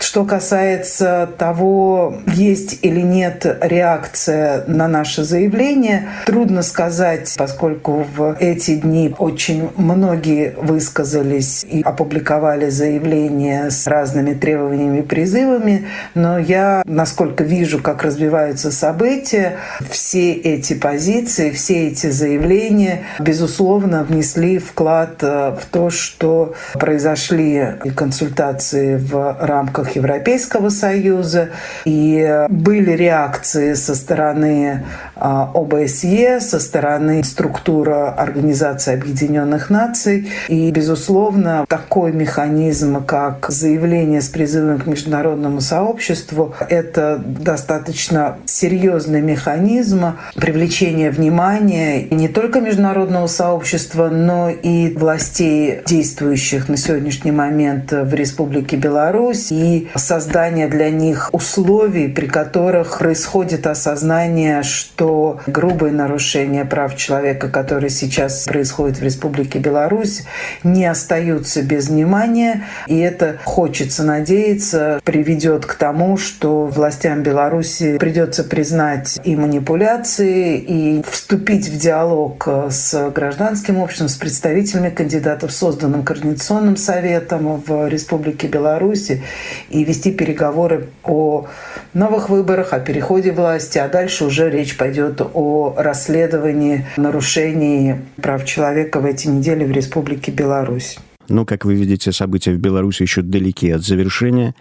Что 0.00 0.24
касается 0.24 1.28
того, 1.36 2.14
есть 2.26 2.78
или 2.80 3.00
нет 3.00 3.58
реакция 3.60 4.64
на 4.66 4.88
наше 4.88 5.24
заявление, 5.24 6.08
трудно 6.24 6.62
сказать, 6.62 7.34
поскольку 7.36 8.06
в 8.16 8.34
эти 8.40 8.76
дни 8.76 9.14
очень 9.18 9.68
многие 9.76 10.54
высказались 10.56 11.64
и 11.64 11.82
опубликовали 11.82 12.70
заявления 12.70 13.70
с 13.70 13.86
разными 13.86 14.32
требованиями 14.32 15.00
и 15.00 15.02
призывами, 15.02 15.86
но 16.14 16.38
я, 16.38 16.82
насколько 16.86 17.44
вижу, 17.44 17.80
как 17.80 18.02
развиваются 18.02 18.72
события, 18.72 19.58
все 19.90 20.32
эти 20.32 20.72
позиции, 20.72 21.50
все 21.50 21.88
эти 21.88 22.08
заявления, 22.10 23.02
безусловно, 23.18 24.02
внесли 24.04 24.58
вклад 24.58 25.22
в 25.22 25.60
то, 25.70 25.90
что 25.90 26.54
произошли 26.72 27.74
консультации 27.94 28.96
в 28.96 29.36
рамках 29.40 29.89
рамках 29.90 29.96
Европейского 29.96 30.70
Союза, 30.70 31.50
и 31.84 32.46
были 32.48 32.92
реакции 32.92 33.74
со 33.74 33.94
стороны 33.94 34.84
а, 35.16 35.50
ОБСЕ, 35.54 36.40
со 36.40 36.58
стороны 36.60 37.22
структуры 37.24 37.92
Организации 38.16 38.94
Объединенных 38.94 39.70
Наций. 39.70 40.30
И, 40.48 40.70
безусловно, 40.70 41.64
такой 41.68 42.12
механизм, 42.12 43.04
как 43.04 43.46
заявление 43.48 44.20
с 44.20 44.28
призывом 44.28 44.78
к 44.78 44.86
международному 44.86 45.60
сообществу, 45.60 46.54
это 46.68 47.22
достаточно 47.24 48.36
серьезный 48.46 49.20
механизм 49.20 50.16
привлечения 50.34 51.10
внимания 51.10 52.06
не 52.10 52.28
только 52.28 52.60
международного 52.60 53.26
сообщества, 53.26 54.08
но 54.08 54.50
и 54.50 54.94
властей, 54.94 55.80
действующих 55.86 56.68
на 56.68 56.76
сегодняшний 56.76 57.32
момент 57.32 57.92
в 57.92 58.14
Республике 58.14 58.76
Беларусь, 58.76 59.50
и 59.50 59.79
создание 59.94 60.68
для 60.68 60.90
них 60.90 61.30
условий, 61.32 62.08
при 62.08 62.26
которых 62.26 62.98
происходит 62.98 63.66
осознание, 63.66 64.62
что 64.62 65.40
грубые 65.46 65.92
нарушения 65.92 66.64
прав 66.64 66.96
человека, 66.96 67.48
которые 67.48 67.90
сейчас 67.90 68.44
происходят 68.44 68.98
в 68.98 69.02
Республике 69.02 69.58
Беларусь, 69.58 70.22
не 70.62 70.86
остаются 70.86 71.62
без 71.62 71.88
внимания. 71.88 72.64
И 72.86 72.98
это, 72.98 73.38
хочется 73.44 74.02
надеяться, 74.02 75.00
приведет 75.04 75.66
к 75.66 75.74
тому, 75.74 76.16
что 76.16 76.66
властям 76.66 77.22
Беларуси 77.22 77.98
придется 77.98 78.44
признать 78.44 79.18
и 79.24 79.36
манипуляции, 79.36 80.58
и 80.58 81.02
вступить 81.10 81.68
в 81.68 81.78
диалог 81.78 82.46
с 82.70 83.10
гражданским 83.10 83.78
обществом, 83.78 84.08
с 84.08 84.16
представителями 84.16 84.90
кандидатов, 84.90 85.52
созданным 85.52 86.02
Координационным 86.02 86.76
советом 86.76 87.62
в 87.66 87.88
Республике 87.88 88.46
Беларуси, 88.46 89.22
и 89.70 89.84
вести 89.84 90.12
переговоры 90.12 90.88
о 91.04 91.46
новых 91.94 92.28
выборах, 92.28 92.72
о 92.72 92.80
переходе 92.80 93.32
власти, 93.32 93.78
а 93.78 93.88
дальше 93.88 94.24
уже 94.24 94.50
речь 94.50 94.76
пойдет 94.76 95.22
о 95.22 95.74
расследовании 95.76 96.86
нарушений 96.96 97.94
прав 98.20 98.44
человека 98.44 99.00
в 99.00 99.04
эти 99.04 99.28
недели 99.28 99.64
в 99.64 99.70
Республике 99.70 100.32
Беларусь. 100.32 100.98
Но, 101.28 101.44
как 101.44 101.64
вы 101.64 101.74
видите, 101.74 102.10
события 102.10 102.52
в 102.52 102.58
Беларуси 102.58 103.02
еще 103.02 103.22
далеки 103.22 103.70
от 103.70 103.82
завершения. 103.82 104.54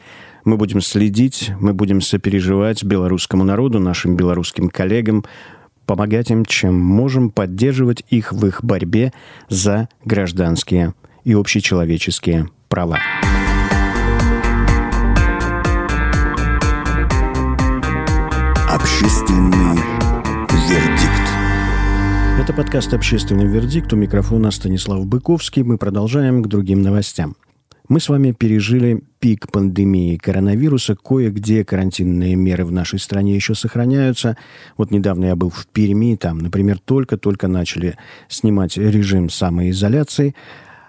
Мы 0.45 0.55
будем 0.55 0.81
следить, 0.81 1.51
мы 1.59 1.73
будем 1.73 1.99
сопереживать 1.99 2.83
белорусскому 2.83 3.43
народу, 3.43 3.79
нашим 3.79 4.15
белорусским 4.15 4.69
коллегам, 4.69 5.25
помогать 5.85 6.29
им, 6.29 6.45
чем 6.45 6.79
можем, 6.79 7.31
поддерживать 7.31 8.03
их 8.09 8.31
в 8.31 8.45
их 8.45 8.63
борьбе 8.63 9.11
за 9.49 9.89
гражданские 10.05 10.93
и 11.23 11.33
общечеловеческие 11.33 12.49
права. 12.69 12.99
Общественный 18.99 19.77
вердикт. 20.67 21.29
Это 22.37 22.53
подкаст 22.53 22.93
«Общественный 22.93 23.47
вердикт». 23.47 23.93
У 23.93 23.95
микрофона 23.95 24.51
Станислав 24.51 25.05
Быковский. 25.07 25.63
Мы 25.63 25.77
продолжаем 25.77 26.43
к 26.43 26.47
другим 26.47 26.81
новостям. 26.81 27.37
Мы 27.87 28.01
с 28.01 28.09
вами 28.09 28.33
пережили 28.33 29.01
пик 29.19 29.49
пандемии 29.53 30.17
коронавируса. 30.17 30.97
Кое-где 30.97 31.63
карантинные 31.63 32.35
меры 32.35 32.65
в 32.65 32.73
нашей 32.73 32.99
стране 32.99 33.35
еще 33.35 33.55
сохраняются. 33.55 34.35
Вот 34.75 34.91
недавно 34.91 35.27
я 35.27 35.37
был 35.37 35.49
в 35.49 35.67
Перми. 35.67 36.17
Там, 36.17 36.39
например, 36.39 36.77
только-только 36.79 37.47
начали 37.47 37.95
снимать 38.27 38.75
режим 38.75 39.29
самоизоляции. 39.29 40.35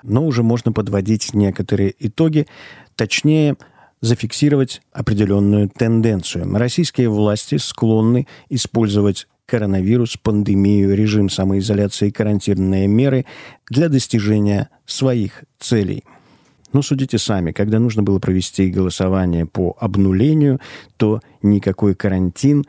Но 0.03 0.27
уже 0.27 0.43
можно 0.43 0.73
подводить 0.73 1.33
некоторые 1.33 1.95
итоги. 2.01 2.49
Точнее, 2.97 3.55
зафиксировать 4.01 4.81
определенную 4.93 5.69
тенденцию. 5.69 6.53
Российские 6.57 7.09
власти 7.09 7.57
склонны 7.57 8.27
использовать 8.49 9.27
коронавирус, 9.47 10.17
пандемию, 10.17 10.95
режим 10.95 11.29
самоизоляции 11.29 12.09
и 12.09 12.13
карантинные 12.13 12.87
меры 12.87 13.27
для 13.69 13.89
достижения 13.89 14.71
своих 14.87 15.45
целей. 15.59 16.05
Но 16.73 16.83
судите 16.83 17.19
сами, 17.19 17.51
когда 17.51 17.81
нужно 17.81 18.05
было 18.05 18.21
провести 18.21 18.71
голосование 18.71 19.45
по 19.45 19.77
обнулению, 19.81 20.61
то 20.97 21.21
никакой 21.43 21.97
карантин, 21.97 22.65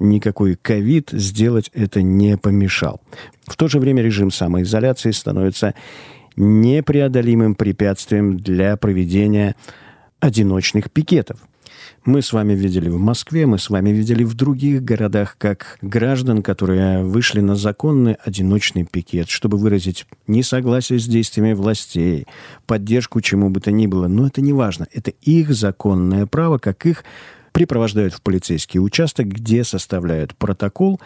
никакой 0.00 0.56
ковид 0.56 1.10
сделать 1.12 1.70
это 1.72 2.02
не 2.02 2.36
помешал. 2.36 3.00
В 3.46 3.56
то 3.56 3.68
же 3.68 3.78
время 3.78 4.02
режим 4.02 4.32
самоизоляции 4.32 5.12
становится 5.12 5.74
непреодолимым 6.34 7.54
препятствием 7.54 8.36
для 8.36 8.76
проведения 8.76 9.54
одиночных 10.26 10.90
пикетов. 10.90 11.38
Мы 12.04 12.22
с 12.22 12.32
вами 12.32 12.52
видели 12.52 12.88
в 12.88 12.98
Москве, 12.98 13.46
мы 13.46 13.58
с 13.58 13.70
вами 13.70 13.90
видели 13.90 14.22
в 14.22 14.34
других 14.34 14.82
городах, 14.82 15.36
как 15.38 15.78
граждан, 15.82 16.42
которые 16.42 17.04
вышли 17.04 17.40
на 17.40 17.56
законный 17.56 18.14
одиночный 18.14 18.84
пикет, 18.84 19.28
чтобы 19.28 19.56
выразить 19.58 20.06
несогласие 20.26 20.98
с 20.98 21.06
действиями 21.06 21.52
властей, 21.52 22.26
поддержку 22.66 23.20
чему 23.20 23.50
бы 23.50 23.60
то 23.60 23.72
ни 23.72 23.86
было. 23.86 24.06
Но 24.08 24.26
это 24.26 24.40
не 24.40 24.52
важно. 24.52 24.86
Это 24.92 25.10
их 25.22 25.52
законное 25.52 26.26
право, 26.26 26.58
как 26.58 26.86
их 26.86 27.04
припровождают 27.52 28.14
в 28.14 28.22
полицейский 28.22 28.78
участок, 28.78 29.26
где 29.26 29.64
составляют 29.64 30.36
протокол 30.36 31.00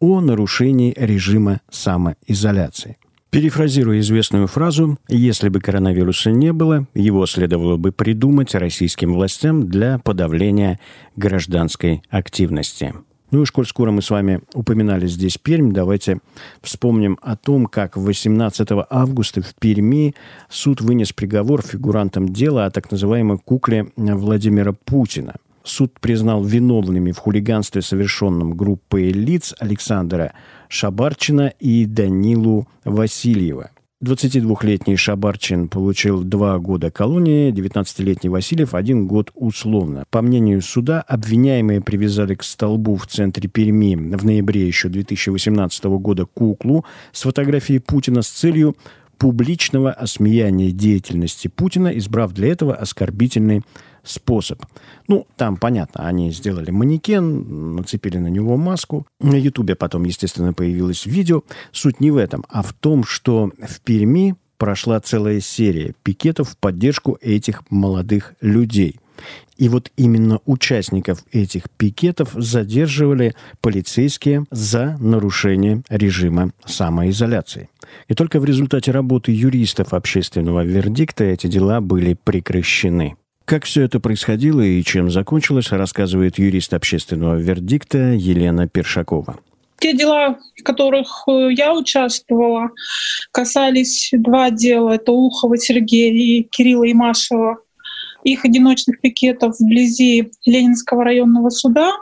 о 0.00 0.20
нарушении 0.20 0.94
режима 0.96 1.60
самоизоляции. 1.70 2.96
Перефразируя 3.32 3.98
известную 4.00 4.46
фразу, 4.46 4.98
если 5.08 5.48
бы 5.48 5.58
коронавируса 5.58 6.30
не 6.30 6.52
было, 6.52 6.86
его 6.92 7.24
следовало 7.24 7.78
бы 7.78 7.90
придумать 7.90 8.54
российским 8.54 9.14
властям 9.14 9.68
для 9.68 9.98
подавления 10.00 10.78
гражданской 11.16 12.02
активности. 12.10 12.92
Ну 13.30 13.42
и 13.42 13.46
коль 13.46 13.64
скоро 13.66 13.90
мы 13.90 14.02
с 14.02 14.10
вами 14.10 14.42
упоминали 14.52 15.06
здесь 15.06 15.38
Пермь, 15.38 15.72
давайте 15.72 16.18
вспомним 16.60 17.18
о 17.22 17.34
том, 17.34 17.64
как 17.64 17.96
18 17.96 18.68
августа 18.90 19.40
в 19.40 19.54
Перми 19.54 20.14
суд 20.50 20.82
вынес 20.82 21.14
приговор 21.14 21.62
фигурантам 21.62 22.28
дела 22.28 22.66
о 22.66 22.70
так 22.70 22.90
называемой 22.90 23.38
кукле 23.38 23.92
Владимира 23.96 24.74
Путина. 24.74 25.36
Суд 25.64 25.98
признал 26.00 26.44
виновными 26.44 27.12
в 27.12 27.18
хулиганстве, 27.18 27.82
совершенном 27.82 28.56
группой 28.56 29.10
лиц 29.10 29.54
Александра 29.60 30.34
Шабарчина 30.72 31.52
и 31.60 31.84
Данилу 31.84 32.66
Васильева. 32.86 33.72
22-летний 34.02 34.96
Шабарчин 34.96 35.68
получил 35.68 36.24
два 36.24 36.58
года 36.58 36.90
колонии, 36.90 37.52
19-летний 37.52 38.30
Васильев– 38.30 38.74
один 38.74 39.06
год 39.06 39.30
условно. 39.34 40.04
По 40.08 40.22
мнению 40.22 40.62
суда, 40.62 41.02
обвиняемые 41.02 41.82
привязали 41.82 42.34
к 42.34 42.42
столбу 42.42 42.96
в 42.96 43.06
центре 43.06 43.50
Перми 43.50 44.16
в 44.16 44.24
ноябре 44.24 44.66
еще 44.66 44.88
2018 44.88 45.84
года 45.84 46.24
куклу 46.24 46.86
с 47.12 47.20
фотографией 47.20 47.78
Путина 47.78 48.22
с 48.22 48.28
целью 48.28 48.74
публичного 49.18 49.92
осмеяния 49.92 50.72
деятельности 50.72 51.48
Путина, 51.48 51.88
избрав 51.88 52.32
для 52.32 52.48
этого 52.48 52.74
оскорбительный 52.74 53.62
способ. 54.04 54.64
Ну, 55.08 55.26
там, 55.36 55.56
понятно, 55.56 56.06
они 56.06 56.30
сделали 56.32 56.70
манекен, 56.70 57.76
нацепили 57.76 58.18
на 58.18 58.28
него 58.28 58.56
маску. 58.56 59.06
На 59.20 59.36
Ютубе 59.36 59.74
потом, 59.74 60.04
естественно, 60.04 60.52
появилось 60.52 61.06
видео. 61.06 61.42
Суть 61.72 62.00
не 62.00 62.10
в 62.10 62.16
этом, 62.16 62.44
а 62.48 62.62
в 62.62 62.72
том, 62.72 63.04
что 63.04 63.50
в 63.58 63.80
Перми 63.80 64.36
прошла 64.58 65.00
целая 65.00 65.40
серия 65.40 65.94
пикетов 66.02 66.50
в 66.50 66.56
поддержку 66.56 67.18
этих 67.20 67.62
молодых 67.70 68.34
людей. 68.40 69.00
И 69.56 69.68
вот 69.68 69.90
именно 69.96 70.40
участников 70.46 71.22
этих 71.30 71.70
пикетов 71.76 72.30
задерживали 72.34 73.34
полицейские 73.60 74.44
за 74.50 74.96
нарушение 74.98 75.82
режима 75.88 76.52
самоизоляции. 76.64 77.68
И 78.08 78.14
только 78.14 78.40
в 78.40 78.44
результате 78.44 78.90
работы 78.90 79.32
юристов 79.32 79.94
общественного 79.94 80.64
вердикта 80.64 81.24
эти 81.24 81.46
дела 81.46 81.80
были 81.80 82.16
прекращены. 82.22 83.16
Как 83.52 83.64
все 83.64 83.82
это 83.82 84.00
происходило 84.00 84.62
и 84.62 84.82
чем 84.82 85.10
закончилось, 85.10 85.72
рассказывает 85.72 86.38
юрист 86.38 86.72
общественного 86.72 87.36
вердикта 87.36 88.14
Елена 88.14 88.66
Першакова. 88.66 89.40
Те 89.78 89.92
дела, 89.92 90.38
в 90.58 90.62
которых 90.62 91.24
э, 91.28 91.52
я 91.52 91.74
участвовала, 91.74 92.70
касались 93.30 94.08
два 94.14 94.48
дела. 94.48 94.92
Это 94.92 95.12
Ухова 95.12 95.58
Сергея 95.58 96.14
и 96.14 96.42
Кирилла 96.44 96.90
Имашева. 96.90 97.58
Их 98.24 98.46
одиночных 98.46 99.02
пикетов 99.02 99.60
вблизи 99.60 100.30
Ленинского 100.46 101.04
районного 101.04 101.50
суда, 101.50 101.92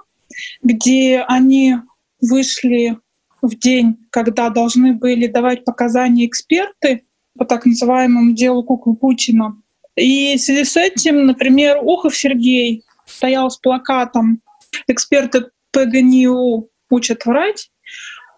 где 0.63 1.25
они 1.27 1.79
вышли 2.21 2.97
в 3.43 3.59
день, 3.59 3.97
когда 4.11 4.51
должны 4.51 4.93
были 4.93 5.27
давать 5.27 5.65
показания 5.65 6.27
эксперты 6.27 7.03
по 7.37 7.45
так 7.45 7.67
называемому 7.67 8.35
делу 8.37 8.63
куклы 8.63 8.95
Путина. 8.95 9.57
И 10.01 10.37
в 10.39 10.41
связи 10.41 10.65
с 10.65 10.77
этим, 10.79 11.27
например, 11.27 11.79
Ухов 11.83 12.17
Сергей 12.17 12.85
стоял 13.07 13.51
с 13.51 13.59
плакатом 13.59 14.41
«Эксперты 14.87 15.51
ПГНИУ 15.73 16.71
учат 16.89 17.27
врать», 17.27 17.71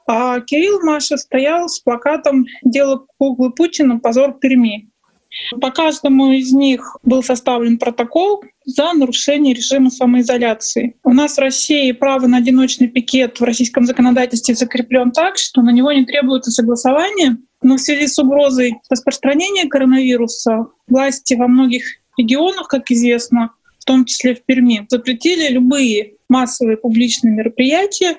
а 0.08 0.40
Кирилл 0.40 0.80
Маша 0.82 1.16
стоял 1.16 1.68
с 1.68 1.78
плакатом 1.78 2.46
«Дело 2.64 3.06
куклы 3.16 3.52
Путина. 3.52 4.00
Позор 4.00 4.38
Перми». 4.40 4.90
По 5.60 5.70
каждому 5.70 6.32
из 6.32 6.52
них 6.52 6.96
был 7.02 7.22
составлен 7.22 7.78
протокол 7.78 8.44
за 8.64 8.92
нарушение 8.92 9.54
режима 9.54 9.90
самоизоляции. 9.90 10.96
У 11.04 11.12
нас 11.12 11.36
в 11.36 11.40
России 11.40 11.92
право 11.92 12.26
на 12.26 12.38
одиночный 12.38 12.88
пикет 12.88 13.40
в 13.40 13.44
российском 13.44 13.84
законодательстве 13.84 14.54
закреплен 14.54 15.10
так, 15.10 15.38
что 15.38 15.62
на 15.62 15.70
него 15.70 15.92
не 15.92 16.04
требуется 16.04 16.50
согласование, 16.50 17.38
но 17.62 17.76
в 17.76 17.80
связи 17.80 18.06
с 18.06 18.18
угрозой 18.18 18.74
распространения 18.90 19.68
коронавируса 19.68 20.66
власти 20.86 21.34
во 21.34 21.48
многих 21.48 21.84
регионах, 22.18 22.68
как 22.68 22.90
известно, 22.90 23.52
в 23.78 23.84
том 23.84 24.04
числе 24.04 24.34
в 24.34 24.44
Перми, 24.44 24.86
запретили 24.88 25.52
любые 25.52 26.14
массовые 26.28 26.76
публичные 26.76 27.34
мероприятия, 27.34 28.16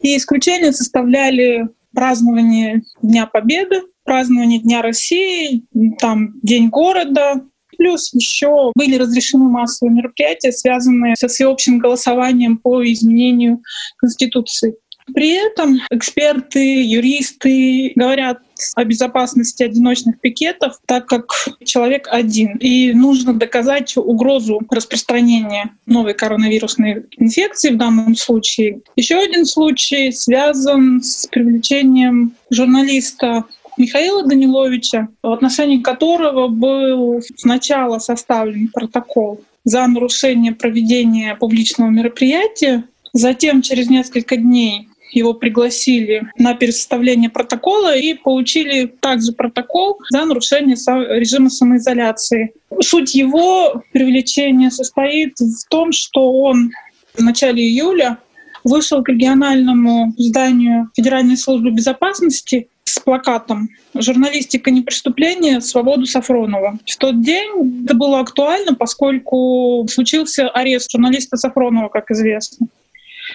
и 0.00 0.16
исключение 0.16 0.72
составляли 0.72 1.68
празднование 1.94 2.82
Дня 3.02 3.26
Победы, 3.26 3.82
празднование 4.06 4.60
Дня 4.60 4.80
России, 4.80 5.64
там 5.98 6.40
День 6.42 6.70
города, 6.70 7.42
Плюс 7.78 8.10
еще 8.14 8.72
были 8.74 8.96
разрешены 8.96 9.50
массовые 9.50 9.94
мероприятия, 9.94 10.50
связанные 10.50 11.14
со 11.18 11.28
всеобщим 11.28 11.78
голосованием 11.78 12.56
по 12.56 12.82
изменению 12.82 13.60
Конституции. 13.98 14.76
При 15.14 15.30
этом 15.30 15.78
эксперты, 15.90 16.82
юристы 16.82 17.92
говорят 17.94 18.38
о 18.74 18.84
безопасности 18.84 19.62
одиночных 19.62 20.20
пикетов, 20.20 20.80
так 20.86 21.06
как 21.06 21.26
человек 21.64 22.08
один. 22.10 22.56
И 22.56 22.92
нужно 22.92 23.32
доказать 23.32 23.96
угрозу 23.96 24.60
распространения 24.68 25.76
новой 25.86 26.14
коронавирусной 26.14 27.06
инфекции 27.18 27.70
в 27.70 27.76
данном 27.76 28.16
случае. 28.16 28.80
Еще 28.96 29.16
один 29.16 29.44
случай 29.44 30.10
связан 30.10 31.02
с 31.02 31.26
привлечением 31.28 32.34
журналиста 32.50 33.44
Михаила 33.76 34.22
Даниловича, 34.22 35.08
в 35.22 35.32
отношении 35.32 35.78
которого 35.78 36.48
был 36.48 37.20
сначала 37.36 37.98
составлен 37.98 38.68
протокол 38.68 39.40
за 39.64 39.86
нарушение 39.86 40.52
проведения 40.52 41.34
публичного 41.34 41.90
мероприятия, 41.90 42.84
затем 43.12 43.62
через 43.62 43.90
несколько 43.90 44.36
дней 44.36 44.88
его 45.12 45.34
пригласили 45.34 46.28
на 46.36 46.54
пересоставление 46.54 47.30
протокола 47.30 47.96
и 47.96 48.14
получили 48.14 48.86
также 48.86 49.32
протокол 49.32 49.98
за 50.10 50.24
нарушение 50.24 50.76
режима 51.18 51.50
самоизоляции. 51.50 52.52
Суть 52.80 53.14
его 53.14 53.82
привлечения 53.92 54.70
состоит 54.70 55.38
в 55.38 55.68
том, 55.68 55.92
что 55.92 56.32
он 56.32 56.70
в 57.14 57.22
начале 57.22 57.62
июля 57.62 58.18
вышел 58.64 59.02
к 59.02 59.08
региональному 59.08 60.12
зданию 60.18 60.90
Федеральной 60.94 61.36
службы 61.36 61.70
безопасности 61.70 62.68
с 62.86 62.98
плакатом 63.00 63.68
«Журналистика 63.94 64.70
не 64.70 64.80
преступление. 64.80 65.60
Свободу 65.60 66.06
Сафронова». 66.06 66.78
В 66.86 66.96
тот 66.96 67.20
день 67.20 67.84
это 67.84 67.94
было 67.94 68.20
актуально, 68.20 68.74
поскольку 68.74 69.86
случился 69.90 70.48
арест 70.48 70.90
журналиста 70.90 71.36
Сафронова, 71.36 71.88
как 71.88 72.10
известно. 72.10 72.68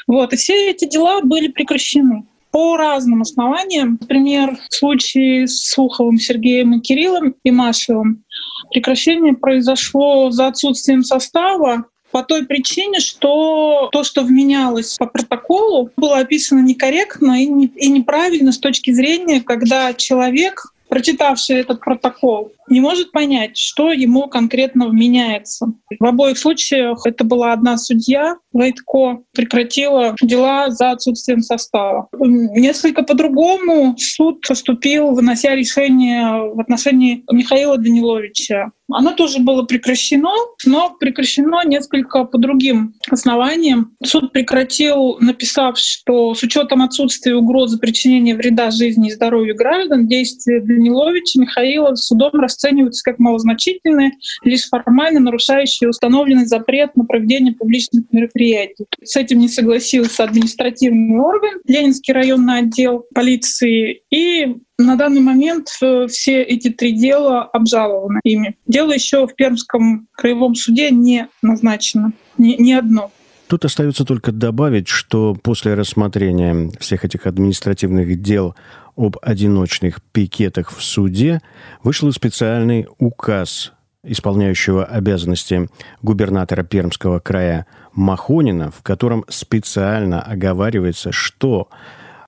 Вот. 0.07 0.33
И 0.33 0.37
все 0.37 0.71
эти 0.71 0.85
дела 0.87 1.21
были 1.21 1.49
прекращены 1.49 2.23
по 2.51 2.77
разным 2.77 3.21
основаниям. 3.21 3.97
Например, 3.99 4.57
в 4.69 4.73
случае 4.73 5.47
с 5.47 5.69
Суховым 5.69 6.17
Сергеем 6.17 6.73
и 6.73 6.81
Кириллом 6.81 7.35
и 7.43 7.51
Машевым 7.51 8.23
прекращение 8.71 9.33
произошло 9.33 10.31
за 10.31 10.47
отсутствием 10.47 11.03
состава 11.03 11.85
по 12.11 12.23
той 12.23 12.45
причине, 12.45 12.99
что 12.99 13.89
то, 13.91 14.03
что 14.03 14.23
вменялось 14.23 14.97
по 14.97 15.05
протоколу, 15.05 15.89
было 15.97 16.19
описано 16.19 16.61
некорректно 16.61 17.41
и, 17.41 17.47
не, 17.47 17.65
и 17.67 17.89
неправильно 17.89 18.51
с 18.51 18.59
точки 18.59 18.91
зрения, 18.91 19.41
когда 19.41 19.93
человек, 19.93 20.73
прочитавший 20.89 21.57
этот 21.57 21.79
протокол, 21.79 22.51
не 22.69 22.79
может 22.79 23.11
понять, 23.11 23.57
что 23.57 23.91
ему 23.91 24.27
конкретно 24.27 24.87
вменяется. 24.87 25.67
В 25.99 26.05
обоих 26.05 26.37
случаях 26.37 27.05
это 27.05 27.23
была 27.23 27.53
одна 27.53 27.77
судья, 27.77 28.37
Войтко, 28.53 29.19
прекратила 29.33 30.15
дела 30.21 30.69
за 30.71 30.91
отсутствием 30.91 31.41
состава. 31.41 32.07
Несколько 32.17 33.03
по-другому 33.03 33.95
суд 33.97 34.41
поступил, 34.47 35.11
вынося 35.11 35.55
решение 35.55 36.53
в 36.53 36.59
отношении 36.59 37.23
Михаила 37.31 37.77
Даниловича. 37.77 38.71
Оно 38.93 39.13
тоже 39.13 39.39
было 39.39 39.63
прекращено, 39.63 40.33
но 40.65 40.95
прекращено 40.99 41.61
несколько 41.65 42.23
по 42.25 42.37
другим 42.37 42.93
основаниям. 43.09 43.95
Суд 44.03 44.31
прекратил, 44.31 45.17
написав, 45.19 45.77
что 45.77 46.33
с 46.33 46.43
учетом 46.43 46.81
отсутствия 46.81 47.35
угрозы 47.35 47.77
причинения 47.77 48.35
вреда 48.35 48.71
жизни 48.71 49.09
и 49.09 49.13
здоровью 49.13 49.55
граждан, 49.55 50.07
действия 50.07 50.61
Даниловича 50.61 51.39
Михаила 51.39 51.95
судом 51.95 52.33
расцениваются 52.33 53.03
как 53.03 53.19
малозначительные, 53.19 54.11
лишь 54.43 54.67
формально 54.69 55.19
нарушающие 55.19 55.89
установленный 55.89 56.45
запрет 56.45 56.95
на 56.95 57.05
проведение 57.05 57.53
публичных 57.53 58.05
мероприятий. 58.11 58.85
С 59.03 59.15
этим 59.15 59.39
не 59.39 59.49
согласился 59.49 60.23
административный 60.23 61.19
орган, 61.19 61.59
Ленинский 61.67 62.13
районный 62.13 62.59
отдел 62.59 63.05
полиции, 63.13 64.01
и 64.09 64.55
на 64.85 64.95
данный 64.95 65.21
момент 65.21 65.69
э, 65.81 66.07
все 66.07 66.41
эти 66.41 66.69
три 66.69 66.93
дела 66.93 67.43
обжалованы 67.43 68.19
ими. 68.23 68.57
Дело 68.67 68.91
еще 68.91 69.27
в 69.27 69.35
Пермском 69.35 70.07
краевом 70.13 70.55
суде 70.55 70.91
не 70.91 71.27
назначено, 71.41 72.13
ни, 72.37 72.61
ни 72.61 72.73
одно. 72.73 73.11
Тут 73.47 73.65
остается 73.65 74.05
только 74.05 74.31
добавить, 74.31 74.87
что 74.87 75.35
после 75.35 75.73
рассмотрения 75.73 76.71
всех 76.79 77.03
этих 77.03 77.25
административных 77.25 78.21
дел 78.21 78.55
об 78.95 79.17
одиночных 79.21 80.01
пикетах 80.01 80.71
в 80.71 80.81
суде 80.81 81.41
вышел 81.83 82.11
специальный 82.13 82.87
указ 82.97 83.73
исполняющего 84.03 84.85
обязанности 84.85 85.69
губернатора 86.01 86.63
Пермского 86.63 87.19
края 87.19 87.67
Махонина, 87.93 88.71
в 88.71 88.81
котором 88.81 89.25
специально 89.27 90.21
оговаривается, 90.21 91.11
что 91.11 91.69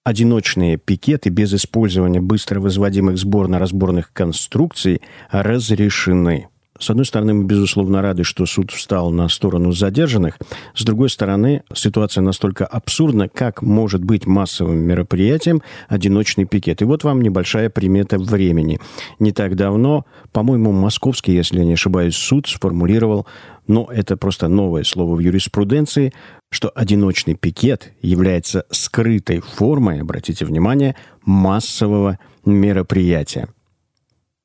одиночные 0.03 0.77
пикеты 0.77 1.29
без 1.29 1.53
использования 1.53 2.21
быстро 2.21 2.59
возводимых 2.59 3.17
сборно-разборных 3.17 4.11
конструкций 4.13 5.01
разрешены. 5.31 6.47
С 6.79 6.89
одной 6.89 7.05
стороны, 7.05 7.33
мы, 7.33 7.45
безусловно, 7.45 8.01
рады, 8.01 8.23
что 8.23 8.45
суд 8.45 8.71
встал 8.71 9.11
на 9.11 9.29
сторону 9.29 9.71
задержанных. 9.71 10.37
С 10.75 10.83
другой 10.83 11.09
стороны, 11.09 11.63
ситуация 11.73 12.21
настолько 12.21 12.65
абсурдна, 12.65 13.29
как 13.29 13.61
может 13.61 14.03
быть 14.03 14.25
массовым 14.25 14.79
мероприятием 14.79 15.61
одиночный 15.87 16.45
пикет. 16.45 16.81
И 16.81 16.85
вот 16.85 17.03
вам 17.03 17.21
небольшая 17.21 17.69
примета 17.69 18.17
времени. 18.17 18.79
Не 19.19 19.31
так 19.31 19.55
давно, 19.55 20.05
по-моему, 20.33 20.71
московский, 20.73 21.33
если 21.33 21.59
я 21.59 21.65
не 21.65 21.73
ошибаюсь, 21.73 22.15
суд 22.15 22.47
сформулировал, 22.47 23.27
но 23.67 23.87
это 23.89 24.17
просто 24.17 24.49
новое 24.49 24.83
слово 24.83 25.15
в 25.15 25.19
юриспруденции, 25.19 26.11
что 26.53 26.69
одиночный 26.69 27.33
пикет 27.33 27.91
является 28.01 28.65
скрытой 28.69 29.41
формой, 29.41 30.01
обратите 30.01 30.45
внимание, 30.45 30.95
массового 31.25 32.19
мероприятия. 32.45 33.49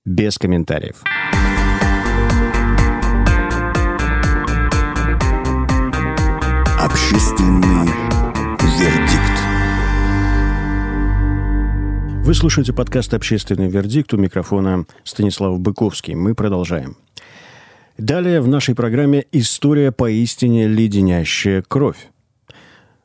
Без 0.07 0.39
комментариев. 0.39 1.03
Общественный 6.81 7.89
вердикт. 8.79 9.39
Вы 12.25 12.35
слушаете 12.35 12.73
подкаст 12.73 13.13
«Общественный 13.13 13.69
вердикт» 13.69 14.15
у 14.15 14.17
микрофона 14.17 14.87
Станислав 15.05 15.61
Быковский. 15.61 16.15
Мы 16.15 16.35
продолжаем. 16.35 16.97
Далее 17.99 18.41
в 18.41 18.47
нашей 18.47 18.77
программе 18.77 19.25
история 19.33 19.91
поистине 19.91 20.69
леденящая 20.69 21.63
кровь. 21.67 22.11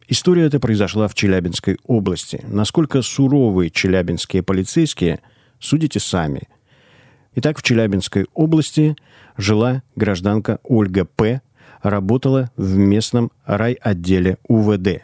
История 0.08 0.44
эта 0.44 0.60
произошла 0.60 1.08
в 1.08 1.16
Челябинской 1.16 1.80
области. 1.88 2.46
Насколько 2.48 3.02
суровые 3.02 3.72
челябинские 3.72 4.44
полицейские, 4.44 5.20
судите 5.60 6.00
сами. 6.00 6.44
Итак, 7.34 7.58
в 7.58 7.64
Челябинской 7.64 8.28
области 8.36 8.96
жила 9.36 9.82
гражданка 9.96 10.60
Ольга 10.62 11.06
П., 11.06 11.42
работала 11.82 12.52
в 12.56 12.78
местном 12.78 13.32
райотделе 13.46 14.38
УВД. 14.48 15.02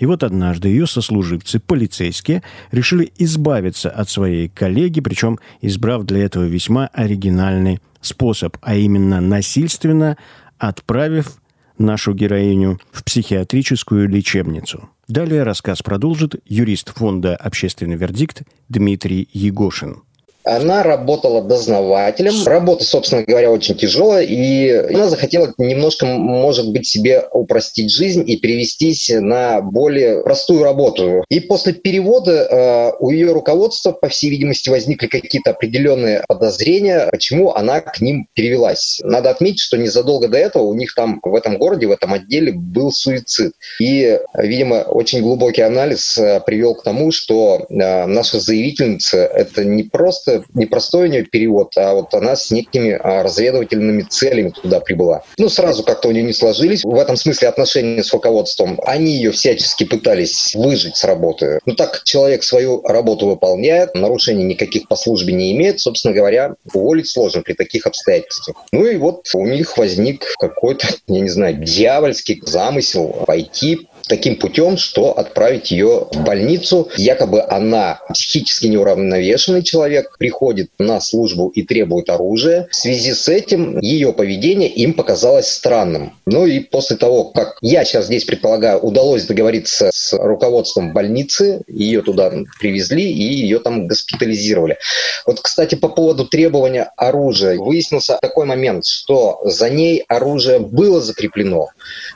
И 0.00 0.06
вот 0.06 0.24
однажды 0.24 0.68
ее 0.68 0.86
сослуживцы, 0.86 1.60
полицейские, 1.60 2.42
решили 2.72 3.12
избавиться 3.18 3.90
от 3.90 4.08
своей 4.08 4.48
коллеги, 4.48 5.00
причем 5.00 5.38
избрав 5.60 6.04
для 6.04 6.24
этого 6.24 6.44
весьма 6.44 6.88
оригинальный 6.88 7.80
способ, 8.00 8.56
а 8.62 8.74
именно 8.74 9.20
насильственно 9.20 10.16
отправив 10.58 11.36
нашу 11.76 12.14
героиню 12.14 12.80
в 12.90 13.04
психиатрическую 13.04 14.08
лечебницу. 14.08 14.88
Далее 15.06 15.42
рассказ 15.42 15.82
продолжит 15.82 16.36
юрист 16.46 16.94
фонда 16.96 17.36
«Общественный 17.36 17.96
вердикт» 17.96 18.42
Дмитрий 18.70 19.28
Егошин. 19.32 20.02
Она 20.44 20.82
работала 20.82 21.42
дознавателем. 21.42 22.46
Работа, 22.46 22.84
собственно 22.84 23.22
говоря, 23.22 23.50
очень 23.50 23.76
тяжелая, 23.76 24.24
и 24.24 24.70
она 24.70 25.08
захотела 25.08 25.52
немножко, 25.58 26.06
может 26.06 26.72
быть, 26.72 26.86
себе 26.86 27.24
упростить 27.32 27.92
жизнь 27.92 28.24
и 28.26 28.36
перевестись 28.36 29.10
на 29.10 29.60
более 29.60 30.22
простую 30.22 30.62
работу. 30.62 31.24
И 31.28 31.40
после 31.40 31.74
перевода 31.74 32.32
э, 32.32 32.92
у 33.00 33.10
ее 33.10 33.32
руководства, 33.32 33.92
по 33.92 34.08
всей 34.08 34.30
видимости, 34.30 34.70
возникли 34.70 35.08
какие-то 35.08 35.50
определенные 35.50 36.24
подозрения, 36.26 37.08
почему 37.10 37.52
она 37.52 37.80
к 37.80 38.00
ним 38.00 38.26
перевелась. 38.34 39.00
Надо 39.04 39.30
отметить, 39.30 39.60
что 39.60 39.76
незадолго 39.76 40.28
до 40.28 40.38
этого 40.38 40.62
у 40.62 40.74
них 40.74 40.94
там 40.94 41.20
в 41.22 41.34
этом 41.34 41.58
городе, 41.58 41.86
в 41.86 41.92
этом 41.92 42.14
отделе 42.14 42.52
был 42.52 42.92
суицид. 42.92 43.52
И, 43.80 44.18
видимо, 44.34 44.76
очень 44.82 45.20
глубокий 45.20 45.62
анализ 45.62 46.16
э, 46.16 46.40
привел 46.46 46.74
к 46.74 46.82
тому, 46.82 47.10
что 47.12 47.66
э, 47.68 48.06
наша 48.06 48.40
заявительница– 48.40 49.18
это 49.34 49.64
не 49.64 49.82
просто 49.82 50.29
просто 50.30 50.44
непростой 50.54 51.08
у 51.08 51.10
нее 51.10 51.24
перевод, 51.24 51.76
а 51.76 51.94
вот 51.94 52.14
она 52.14 52.36
с 52.36 52.50
некими 52.50 52.92
а, 52.92 53.22
разведывательными 53.22 54.02
целями 54.02 54.50
туда 54.50 54.80
прибыла. 54.80 55.22
Ну, 55.38 55.48
сразу 55.48 55.82
как-то 55.82 56.08
у 56.08 56.12
нее 56.12 56.22
не 56.22 56.32
сложились. 56.32 56.84
В 56.84 56.94
этом 56.94 57.16
смысле 57.16 57.48
отношения 57.48 58.02
с 58.02 58.12
руководством. 58.12 58.78
Они 58.84 59.12
ее 59.12 59.30
всячески 59.32 59.84
пытались 59.84 60.54
выжить 60.54 60.96
с 60.96 61.04
работы. 61.04 61.60
Ну, 61.66 61.74
так 61.74 62.02
человек 62.04 62.42
свою 62.42 62.82
работу 62.82 63.26
выполняет, 63.26 63.94
нарушений 63.94 64.44
никаких 64.44 64.88
по 64.88 64.96
службе 64.96 65.32
не 65.32 65.52
имеет, 65.52 65.80
собственно 65.80 66.14
говоря, 66.14 66.54
уволить 66.72 67.08
сложно 67.08 67.42
при 67.42 67.54
таких 67.54 67.86
обстоятельствах. 67.86 68.56
Ну 68.72 68.86
и 68.86 68.96
вот 68.96 69.28
у 69.34 69.46
них 69.46 69.76
возник 69.76 70.24
какой-то, 70.38 70.86
я 71.06 71.20
не 71.20 71.28
знаю, 71.28 71.54
дьявольский 71.54 72.40
замысел 72.44 73.24
пойти 73.26 73.88
таким 74.08 74.36
путем, 74.36 74.76
что 74.76 75.16
отправить 75.16 75.70
ее 75.70 76.08
в 76.12 76.24
больницу. 76.24 76.88
Якобы 76.96 77.42
она 77.42 78.00
психически 78.12 78.66
неуравновешенный 78.66 79.62
человек, 79.62 80.16
приходит 80.18 80.70
на 80.78 81.00
службу 81.00 81.48
и 81.48 81.62
требует 81.62 82.10
оружия. 82.10 82.68
В 82.70 82.76
связи 82.76 83.12
с 83.12 83.28
этим 83.28 83.78
ее 83.80 84.12
поведение 84.12 84.68
им 84.68 84.94
показалось 84.94 85.48
странным. 85.48 86.14
Ну 86.26 86.46
и 86.46 86.60
после 86.60 86.96
того, 86.96 87.24
как 87.24 87.58
я 87.60 87.84
сейчас 87.84 88.06
здесь 88.06 88.24
предполагаю, 88.24 88.78
удалось 88.78 89.24
договориться 89.24 89.90
с 89.92 90.12
руководством 90.12 90.92
больницы, 90.92 91.62
ее 91.68 92.02
туда 92.02 92.32
привезли 92.58 93.10
и 93.10 93.22
ее 93.22 93.58
там 93.58 93.86
госпитализировали. 93.86 94.78
Вот, 95.26 95.40
кстати, 95.40 95.74
по 95.74 95.88
поводу 95.88 96.26
требования 96.26 96.90
оружия. 96.96 97.56
Выяснился 97.56 98.18
такой 98.20 98.46
момент, 98.46 98.86
что 98.86 99.40
за 99.44 99.70
ней 99.70 100.04
оружие 100.08 100.58
было 100.58 101.00
закреплено. 101.00 101.68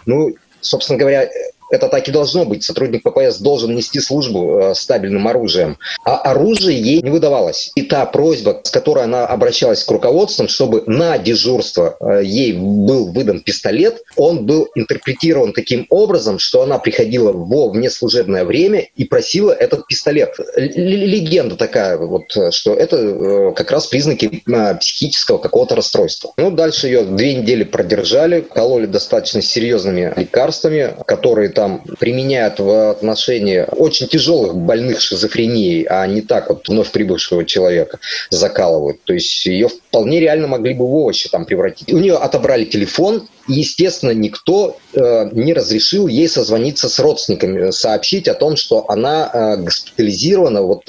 Ну, 0.06 0.34
собственно 0.60 0.98
говоря, 0.98 1.28
это 1.70 1.88
так 1.88 2.08
и 2.08 2.12
должно 2.12 2.44
быть. 2.44 2.64
Сотрудник 2.64 3.02
ППС 3.02 3.38
должен 3.38 3.74
нести 3.74 4.00
службу 4.00 4.58
э, 4.58 4.74
стабильным 4.74 5.26
оружием. 5.28 5.78
А 6.04 6.16
оружие 6.16 6.80
ей 6.80 7.02
не 7.02 7.10
выдавалось. 7.10 7.72
И 7.74 7.82
та 7.82 8.04
просьба, 8.06 8.60
с 8.62 8.70
которой 8.70 9.04
она 9.04 9.26
обращалась 9.26 9.84
к 9.84 9.90
руководствам, 9.90 10.48
чтобы 10.48 10.82
на 10.86 11.18
дежурство 11.18 11.96
э, 12.00 12.24
ей 12.24 12.52
был 12.52 13.12
выдан 13.12 13.40
пистолет, 13.40 14.02
он 14.16 14.46
был 14.46 14.68
интерпретирован 14.74 15.52
таким 15.52 15.86
образом, 15.90 16.38
что 16.38 16.62
она 16.62 16.78
приходила 16.78 17.32
во 17.32 17.70
внеслужебное 17.70 18.44
время 18.44 18.86
и 18.96 19.04
просила 19.04 19.52
этот 19.52 19.86
пистолет. 19.86 20.34
Легенда 20.56 21.56
такая, 21.56 21.96
вот, 21.98 22.24
что 22.52 22.74
это 22.74 22.96
э, 22.96 23.52
как 23.54 23.70
раз 23.70 23.86
признаки 23.86 24.42
э, 24.46 24.74
психического 24.76 25.38
какого-то 25.38 25.76
расстройства. 25.76 26.32
Ну, 26.36 26.50
дальше 26.50 26.86
ее 26.86 27.04
две 27.04 27.34
недели 27.34 27.64
продержали, 27.64 28.40
кололи 28.40 28.86
достаточно 28.86 29.42
серьезными 29.42 30.12
лекарствами, 30.16 30.94
которые 31.06 31.48
там 31.54 31.82
применяют 31.98 32.58
в 32.58 32.90
отношении 32.90 33.66
очень 33.70 34.08
тяжелых 34.08 34.54
больных 34.54 35.00
шизофренией, 35.00 35.84
а 35.84 36.06
не 36.06 36.20
так 36.20 36.48
вот 36.48 36.68
вновь 36.68 36.90
прибывшего 36.90 37.44
человека 37.44 37.98
закалывают. 38.30 39.02
То 39.04 39.14
есть 39.14 39.46
ее 39.46 39.68
вполне 39.68 40.20
реально 40.20 40.48
могли 40.48 40.74
бы 40.74 40.86
в 40.86 40.94
овощи 40.94 41.28
там 41.28 41.44
превратить. 41.46 41.92
У 41.92 41.98
нее 41.98 42.16
отобрали 42.16 42.64
телефон, 42.64 43.28
и, 43.48 43.54
естественно, 43.54 44.12
никто 44.12 44.76
э, 44.92 45.28
не 45.32 45.54
разрешил 45.54 46.08
ей 46.08 46.28
созвониться 46.28 46.88
с 46.88 46.98
родственниками, 46.98 47.70
сообщить 47.70 48.28
о 48.28 48.34
том, 48.34 48.56
что 48.56 48.90
она 48.90 49.30
э, 49.32 49.56
госпитализирована 49.62 50.62
вот 50.62 50.84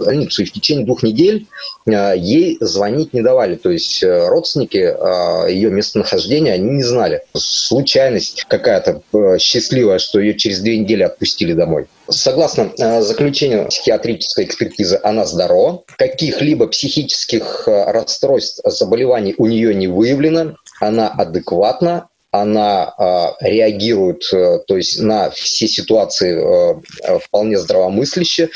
больницу, 0.00 0.44
в 0.44 0.50
течение 0.50 0.84
двух 0.84 1.02
недель 1.02 1.46
э, 1.86 2.14
ей 2.16 2.56
звонить 2.60 3.12
не 3.12 3.22
давали. 3.22 3.56
То 3.56 3.70
есть 3.70 4.02
э, 4.02 4.28
родственники 4.28 4.78
э, 4.78 5.52
ее 5.52 5.70
местонахождения, 5.70 6.52
они 6.52 6.70
не 6.70 6.82
знали. 6.82 7.22
Случайность 7.34 8.44
какая-то 8.48 9.02
счастливая, 9.38 9.98
что 9.98 10.20
ее 10.20 10.34
через 10.34 10.60
две 10.60 10.78
недели 10.78 11.02
отпустили 11.02 11.52
домой. 11.52 11.86
Согласно 12.08 12.72
заключению 13.00 13.68
психиатрической 13.68 14.44
экспертизы, 14.44 15.00
она 15.02 15.24
здорова. 15.24 15.84
Каких-либо 15.96 16.66
психических 16.66 17.64
расстройств, 17.66 18.60
заболеваний 18.64 19.34
у 19.38 19.46
нее 19.46 19.74
не 19.74 19.86
выявлено. 19.86 20.56
Она 20.80 21.08
адекватна, 21.08 22.08
она 22.32 22.94
э, 22.98 23.46
реагирует, 23.46 24.24
э, 24.32 24.60
то 24.66 24.76
есть 24.78 24.98
на 25.00 25.30
все 25.30 25.68
ситуации 25.68 26.80
э, 27.04 27.18
вполне 27.18 27.58
здравомысляще, 27.58 28.48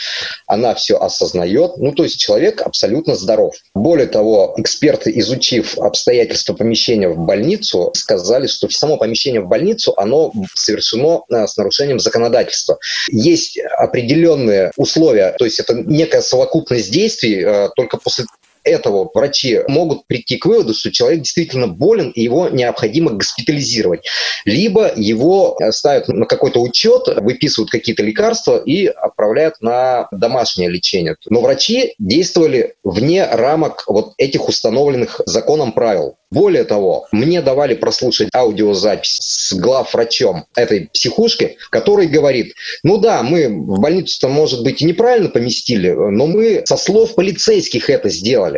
она 0.46 0.74
все 0.74 0.96
осознает, 0.96 1.76
ну 1.76 1.92
то 1.92 2.02
есть 2.02 2.18
человек 2.18 2.62
абсолютно 2.62 3.14
здоров. 3.14 3.54
Более 3.74 4.06
того, 4.06 4.54
эксперты, 4.56 5.12
изучив 5.16 5.78
обстоятельства 5.78 6.54
помещения 6.54 7.10
в 7.10 7.18
больницу, 7.18 7.90
сказали, 7.94 8.46
что 8.46 8.68
само 8.70 8.96
помещение 8.96 9.42
в 9.42 9.48
больницу, 9.48 9.92
оно 9.98 10.32
совершено 10.54 11.20
э, 11.30 11.46
с 11.46 11.58
нарушением 11.58 12.00
законодательства. 12.00 12.78
Есть 13.08 13.58
определенные 13.58 14.72
условия, 14.78 15.34
то 15.38 15.44
есть 15.44 15.60
это 15.60 15.74
некая 15.74 16.22
совокупность 16.22 16.90
действий, 16.90 17.44
э, 17.44 17.68
только 17.76 17.98
после 17.98 18.24
этого 18.66 19.10
врачи 19.14 19.60
могут 19.68 20.06
прийти 20.06 20.36
к 20.36 20.46
выводу, 20.46 20.74
что 20.74 20.90
человек 20.90 21.20
действительно 21.22 21.68
болен 21.68 22.10
и 22.10 22.22
его 22.22 22.48
необходимо 22.48 23.12
госпитализировать. 23.12 24.06
Либо 24.44 24.92
его 24.94 25.58
ставят 25.70 26.08
на 26.08 26.26
какой-то 26.26 26.60
учет, 26.60 27.08
выписывают 27.16 27.70
какие-то 27.70 28.02
лекарства 28.02 28.56
и 28.56 28.86
отправляют 28.86 29.60
на 29.60 30.08
домашнее 30.10 30.68
лечение. 30.68 31.16
Но 31.28 31.40
врачи 31.40 31.94
действовали 31.98 32.74
вне 32.84 33.26
рамок 33.26 33.84
вот 33.86 34.14
этих 34.18 34.48
установленных 34.48 35.20
законом 35.26 35.72
правил. 35.72 36.16
Более 36.30 36.64
того, 36.64 37.06
мне 37.12 37.40
давали 37.40 37.74
прослушать 37.74 38.28
аудиозапись 38.34 39.18
с 39.20 39.52
главврачом 39.54 40.46
этой 40.56 40.88
психушки, 40.92 41.56
который 41.70 42.08
говорит, 42.08 42.54
ну 42.82 42.98
да, 42.98 43.22
мы 43.22 43.48
в 43.48 43.78
больницу-то, 43.78 44.28
может 44.28 44.64
быть, 44.64 44.82
и 44.82 44.84
неправильно 44.84 45.28
поместили, 45.28 45.90
но 45.90 46.26
мы 46.26 46.62
со 46.64 46.76
слов 46.76 47.14
полицейских 47.14 47.88
это 47.90 48.08
сделали. 48.08 48.55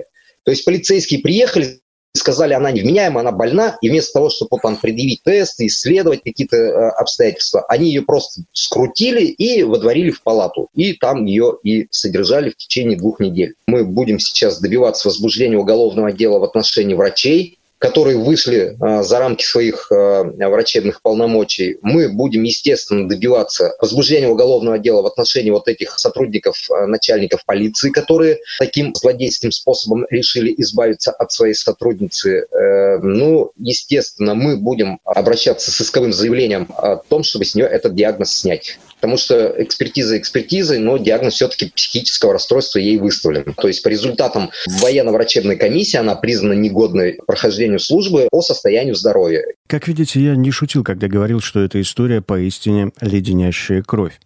То 0.49 0.53
есть 0.53 0.65
полицейские 0.65 1.21
приехали, 1.21 1.79
сказали, 2.15 2.55
она 2.55 2.71
невменяема, 2.71 3.21
она 3.21 3.33
больна, 3.33 3.77
и 3.83 3.91
вместо 3.91 4.15
того, 4.15 4.31
чтобы 4.31 4.57
там 4.63 4.79
предъявить 4.79 5.23
тесты, 5.23 5.67
исследовать 5.67 6.23
какие-то 6.23 6.57
э, 6.57 6.89
обстоятельства, 6.93 7.67
они 7.69 7.89
ее 7.89 8.01
просто 8.01 8.45
скрутили 8.55 9.27
и 9.27 9.63
водворили 9.63 10.09
в 10.09 10.23
палату. 10.23 10.69
И 10.73 10.95
там 10.95 11.27
ее 11.27 11.59
и 11.65 11.87
содержали 11.91 12.49
в 12.49 12.57
течение 12.57 12.97
двух 12.97 13.21
недель. 13.21 13.57
Мы 13.67 13.85
будем 13.85 14.19
сейчас 14.19 14.59
добиваться 14.59 15.09
возбуждения 15.09 15.59
уголовного 15.59 16.13
дела 16.13 16.39
в 16.39 16.45
отношении 16.45 16.95
врачей, 16.95 17.58
которые 17.79 18.19
вышли 18.19 18.77
э, 18.81 19.03
за 19.03 19.19
рамки 19.19 19.45
своих 19.45 19.91
э, 19.91 20.23
врачебных 20.49 21.01
полномочий, 21.01 21.79
мы 21.83 22.09
будем, 22.09 22.43
естественно, 22.43 23.09
добиваться 23.09 23.75
возбуждения 23.81 24.29
уголовного 24.29 24.79
дела 24.79 25.03
в 25.03 25.07
отношении 25.07 25.51
вот 25.51 25.69
этих 25.69 25.99
сотрудников, 25.99 26.59
э, 26.71 26.87
начальников 26.87 27.45
полиции, 27.45 27.91
которые 27.91 28.41
таким 28.59 28.95
злодейским 28.95 29.53
способом 29.53 30.07
решили 30.11 30.53
избавиться 30.59 31.13
от 31.13 31.31
своей 31.33 31.55
сотрудницы. 31.55 32.47
Э, 32.51 32.99
ну, 32.99 33.53
естественно, 33.57 34.35
мы 34.35 34.57
будем 34.57 35.01
обращаться 35.05 35.71
с 35.71 35.81
исковым 35.81 36.13
заявлением 36.13 36.69
о 36.77 36.97
том, 36.97 37.23
чтобы 37.23 37.45
с 37.45 37.55
нее 37.55 37.67
этот 37.67 37.95
диагноз 37.95 38.35
снять 38.35 38.79
потому 39.01 39.17
что 39.17 39.55
экспертиза 39.59 40.19
экспертизой, 40.19 40.79
но 40.79 40.99
диагноз 40.99 41.35
все-таки 41.35 41.71
психического 41.71 42.33
расстройства 42.33 42.81
ей 42.81 42.99
выставлен. 42.99 43.55
То 43.55 43.69
есть 43.69 43.83
по 43.83 43.89
результатам 43.89 44.51
военно-врачебной 44.67 45.57
комиссии 45.57 45.97
она 45.97 46.17
признана 46.17 46.55
негодной 46.55 47.13
к 47.13 47.25
прохождению 47.69 47.79
службы 47.79 48.29
по 48.31 48.41
состоянию 48.41 48.95
здоровья. 48.95 49.43
Как 49.67 49.89
видите, 49.89 50.21
я 50.21 50.37
не 50.37 50.51
шутил, 50.51 50.85
когда 50.85 51.09
говорил, 51.09 51.41
что 51.41 51.61
эта 51.61 51.81
история 51.81 52.21
поистине 52.21 52.91
леденящая 53.01 53.83
кровь. 53.83 54.19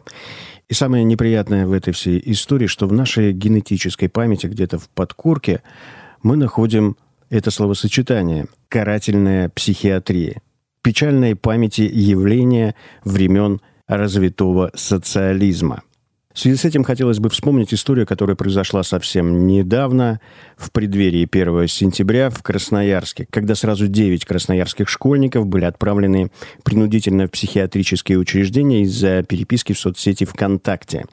И 0.68 0.74
самое 0.74 1.04
неприятное 1.04 1.66
в 1.66 1.72
этой 1.72 1.92
всей 1.92 2.22
истории, 2.26 2.66
что 2.66 2.86
в 2.86 2.92
нашей 2.92 3.32
генетической 3.32 4.08
памяти, 4.08 4.46
где-то 4.46 4.78
в 4.78 4.88
подкорке, 4.88 5.62
мы 6.22 6.36
находим 6.36 6.96
это 7.30 7.50
словосочетание 7.50 8.46
«карательная 8.68 9.48
психиатрия». 9.48 10.40
Печальной 10.82 11.36
памяти 11.36 11.82
явления 11.82 12.74
времен 13.04 13.60
развитого 13.86 14.70
социализма. 14.74 15.82
В 16.34 16.38
связи 16.38 16.56
с 16.56 16.64
этим 16.64 16.82
хотелось 16.82 17.18
бы 17.18 17.28
вспомнить 17.28 17.74
историю, 17.74 18.06
которая 18.06 18.36
произошла 18.36 18.82
совсем 18.82 19.46
недавно, 19.46 20.20
в 20.56 20.70
преддверии 20.72 21.28
1 21.30 21.68
сентября 21.68 22.30
в 22.30 22.42
Красноярске, 22.42 23.26
когда 23.30 23.54
сразу 23.54 23.86
9 23.86 24.24
красноярских 24.24 24.88
школьников 24.88 25.46
были 25.46 25.64
отправлены 25.64 26.30
принудительно 26.62 27.26
в 27.26 27.30
психиатрические 27.30 28.18
учреждения 28.18 28.82
из-за 28.82 29.22
переписки 29.22 29.72
в 29.74 29.78
соцсети 29.78 30.24
ВКонтакте. 30.24 31.04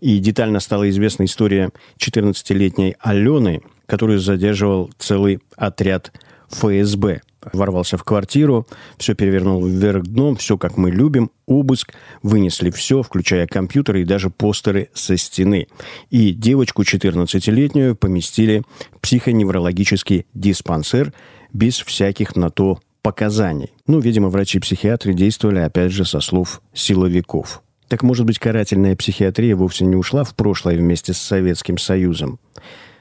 И 0.00 0.18
детально 0.18 0.60
стала 0.60 0.88
известна 0.90 1.24
история 1.24 1.70
14-летней 1.98 2.96
Алены, 3.00 3.62
которую 3.86 4.20
задерживал 4.20 4.90
целый 4.98 5.40
отряд 5.56 6.12
ФСБ 6.50 7.22
ворвался 7.52 7.96
в 7.96 8.04
квартиру, 8.04 8.66
все 8.98 9.14
перевернул 9.14 9.64
вверх 9.64 10.04
дном, 10.04 10.36
все 10.36 10.58
как 10.58 10.76
мы 10.76 10.90
любим, 10.90 11.30
обыск, 11.46 11.94
вынесли 12.22 12.70
все, 12.70 13.02
включая 13.02 13.46
компьютеры 13.46 14.02
и 14.02 14.04
даже 14.04 14.30
постеры 14.30 14.90
со 14.94 15.16
стены. 15.16 15.68
И 16.10 16.32
девочку 16.32 16.82
14-летнюю 16.82 17.96
поместили 17.96 18.62
в 18.92 19.00
психоневрологический 19.00 20.26
диспансер 20.34 21.12
без 21.52 21.78
всяких 21.78 22.36
на 22.36 22.50
то 22.50 22.80
показаний. 23.02 23.72
Ну, 23.86 24.00
видимо, 24.00 24.28
врачи-психиатры 24.28 25.14
действовали, 25.14 25.60
опять 25.60 25.92
же, 25.92 26.04
со 26.04 26.20
слов 26.20 26.60
силовиков. 26.74 27.62
Так, 27.88 28.02
может 28.02 28.26
быть, 28.26 28.38
карательная 28.38 28.94
психиатрия 28.94 29.56
вовсе 29.56 29.84
не 29.84 29.96
ушла 29.96 30.22
в 30.22 30.34
прошлое 30.34 30.76
вместе 30.76 31.12
с 31.12 31.18
Советским 31.18 31.78
Союзом? 31.78 32.38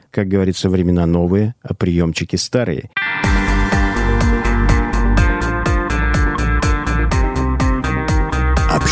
Как 0.09 0.27
говорится, 0.27 0.69
времена 0.69 1.05
новые, 1.05 1.53
а 1.61 1.75
приемчики 1.75 2.37
старые– 2.37 2.89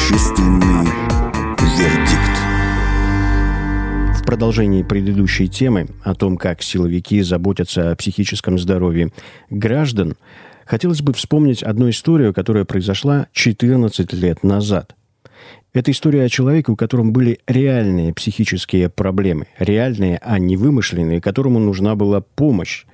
Общественный 0.09 0.85
вердикт. 1.59 2.37
В 4.15 4.25
продолжении 4.25 4.81
предыдущей 4.81 5.49
темы 5.49 5.87
о 6.01 6.15
том, 6.15 6.37
как 6.37 6.61
силовики 6.61 7.21
заботятся 7.21 7.91
о 7.91 7.95
психическом 7.97 8.57
здоровье 8.57 9.11
граждан, 9.49 10.15
хотелось 10.65 11.01
бы 11.01 11.11
вспомнить 11.11 11.61
одну 11.61 11.89
историю, 11.89 12.33
которая 12.33 12.63
произошла 12.63 13.27
14 13.33 14.13
лет 14.13 14.43
назад. 14.43 14.95
Это 15.73 15.91
история 15.91 16.23
о 16.23 16.29
человеке, 16.29 16.71
у 16.71 16.77
которого 16.77 17.11
были 17.11 17.39
реальные 17.45 18.13
психические 18.13 18.87
проблемы, 18.87 19.47
реальные, 19.59 20.21
а 20.23 20.39
не 20.39 20.55
вымышленные, 20.55 21.19
которому 21.19 21.59
нужна 21.59 21.95
была 21.95 22.21
помощь. 22.21 22.85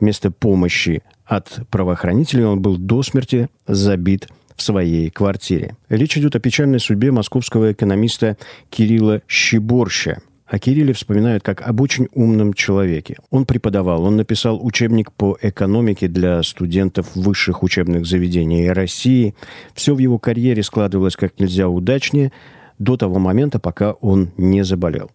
Вместо 0.00 0.30
помощи 0.30 1.02
от 1.26 1.58
правоохранителей 1.68 2.44
он 2.46 2.62
был 2.62 2.78
до 2.78 3.02
смерти 3.02 3.50
забит 3.66 4.28
в 4.58 4.62
своей 4.62 5.08
квартире. 5.08 5.76
Речь 5.88 6.18
идет 6.18 6.34
о 6.34 6.40
печальной 6.40 6.80
судьбе 6.80 7.12
московского 7.12 7.72
экономиста 7.72 8.36
Кирилла 8.70 9.22
Щеборща. 9.28 10.20
О 10.46 10.58
Кирилле 10.58 10.94
вспоминают 10.94 11.44
как 11.44 11.62
об 11.62 11.80
очень 11.80 12.08
умном 12.12 12.54
человеке. 12.54 13.18
Он 13.30 13.44
преподавал, 13.46 14.02
он 14.02 14.16
написал 14.16 14.58
учебник 14.64 15.12
по 15.12 15.38
экономике 15.40 16.08
для 16.08 16.42
студентов 16.42 17.14
высших 17.14 17.62
учебных 17.62 18.04
заведений 18.04 18.70
России. 18.70 19.34
Все 19.74 19.94
в 19.94 19.98
его 19.98 20.18
карьере 20.18 20.62
складывалось 20.62 21.16
как 21.16 21.38
нельзя 21.38 21.68
удачнее 21.68 22.32
до 22.78 22.96
того 22.96 23.18
момента, 23.20 23.60
пока 23.60 23.92
он 23.92 24.30
не 24.36 24.64
заболел. 24.64 25.10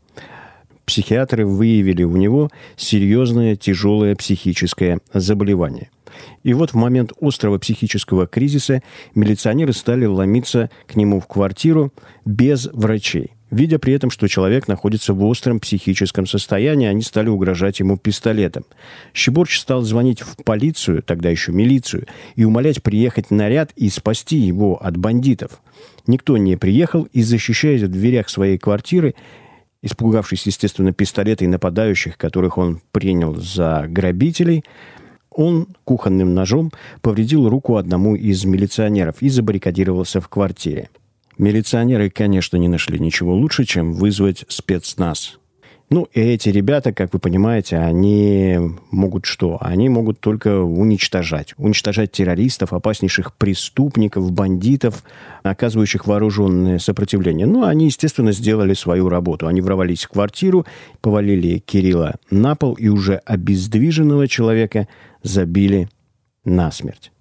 Психиатры 0.86 1.46
выявили 1.46 2.04
у 2.04 2.16
него 2.16 2.50
серьезное 2.78 3.56
тяжелое 3.58 4.16
психическое 4.16 5.00
заболевание– 5.14 5.90
и 6.44 6.54
вот 6.54 6.72
в 6.72 6.76
момент 6.76 7.12
острого 7.22 7.58
психического 7.58 8.28
кризиса 8.28 8.82
милиционеры 9.16 9.74
стали 9.74 10.06
ломиться 10.06 10.70
к 10.88 10.96
нему 10.96 11.20
в 11.20 11.28
квартиру 11.28 11.92
без 12.26 12.68
врачей. 12.74 13.32
Видя 13.54 13.78
при 13.78 13.94
этом, 13.94 14.10
что 14.10 14.28
человек 14.28 14.68
находится 14.68 15.14
в 15.14 15.24
остром 15.24 15.60
психическом 15.60 16.26
состоянии, 16.26 16.88
они 16.88 17.04
стали 17.04 17.30
угрожать 17.30 17.80
ему 17.80 17.98
пистолетом. 17.98 18.66
Щеборч 19.14 19.60
стал 19.60 19.84
звонить 19.84 20.22
в 20.22 20.44
полицию, 20.44 21.04
тогда 21.04 21.30
еще 21.30 21.52
милицию, 21.52 22.08
и 22.36 22.46
умолять 22.46 22.82
приехать 22.82 23.30
наряд 23.30 23.72
и 23.76 23.90
спасти 23.90 24.38
его 24.38 24.84
от 24.84 24.98
бандитов. 24.98 25.62
Никто 26.08 26.36
не 26.36 26.58
приехал 26.58 27.04
и, 27.14 27.22
защищаясь 27.22 27.84
в 27.84 27.90
дверях 27.90 28.30
своей 28.30 28.58
квартиры, 28.58 29.14
испугавшись, 29.84 30.48
естественно, 30.48 30.92
пистолета 30.92 31.46
и 31.46 31.48
нападающих, 31.48 32.18
которых 32.18 32.58
он 32.58 32.82
принял 32.92 33.36
за 33.36 33.86
грабителей, 33.88 34.64
он 35.36 35.68
кухонным 35.84 36.34
ножом 36.34 36.72
повредил 37.02 37.50
руку 37.50 37.78
одному 37.78 38.16
из 38.16 38.46
милиционеров 38.46 39.22
и 39.22 39.30
забаррикадировался 39.30 40.22
в 40.22 40.28
квартире. 40.28 40.90
Милиционеры, 41.38 42.10
конечно, 42.10 42.58
не 42.58 42.68
нашли 42.68 43.00
ничего 43.00 43.34
лучше, 43.34 43.66
чем 43.66 43.94
вызвать 43.94 44.46
спецназ. 44.48 45.40
Ну, 45.90 46.08
и 46.14 46.20
эти 46.20 46.50
ребята, 46.50 46.92
как 46.92 47.14
вы 47.14 47.20
понимаете, 47.20 47.78
они 47.78 48.58
могут 48.90 49.26
что? 49.26 49.58
Они 49.62 49.90
могут 49.90 50.20
только 50.20 50.62
уничтожать. 50.62 51.54
Уничтожать 51.58 52.12
террористов, 52.12 52.74
опаснейших 52.74 53.36
преступников, 53.36 54.32
бандитов, 54.32 55.04
оказывающих 55.44 56.08
вооруженное 56.08 56.80
сопротивление. 56.80 57.46
Ну, 57.46 57.64
они, 57.64 57.86
естественно, 57.86 58.32
сделали 58.32 58.74
свою 58.74 59.08
работу. 59.08 59.48
Они 59.48 59.62
ворвались 59.62 60.06
в 60.06 60.10
квартиру, 60.10 60.66
повалили 61.02 61.60
Кирилла 61.60 62.16
на 62.32 62.56
пол 62.56 62.74
и 62.74 62.88
уже 62.88 63.18
обездвиженного 63.18 64.28
человека 64.28 64.88
забили 65.22 65.90
насмерть. 66.44 67.12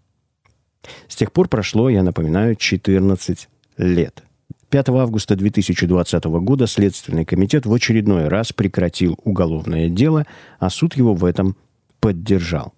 С 1.09 1.17
тех 1.17 1.33
пор 1.33 1.49
прошло, 1.49 1.91
я 1.91 2.03
напоминаю, 2.03 2.57
14 2.57 3.49
лет. 3.77 4.25
5 4.73 4.89
августа 4.89 5.37
2020 5.37 6.25
года 6.25 6.67
Следственный 6.67 7.27
комитет 7.27 7.67
в 7.67 7.75
очередной 7.75 8.29
раз 8.29 8.55
прекратил 8.55 9.19
уголовное 9.23 9.91
дело, 9.91 10.27
а 10.59 10.71
суд 10.71 10.97
его 10.97 11.13
в 11.13 11.27
этом 11.27 11.57
поддержал. 12.01 12.73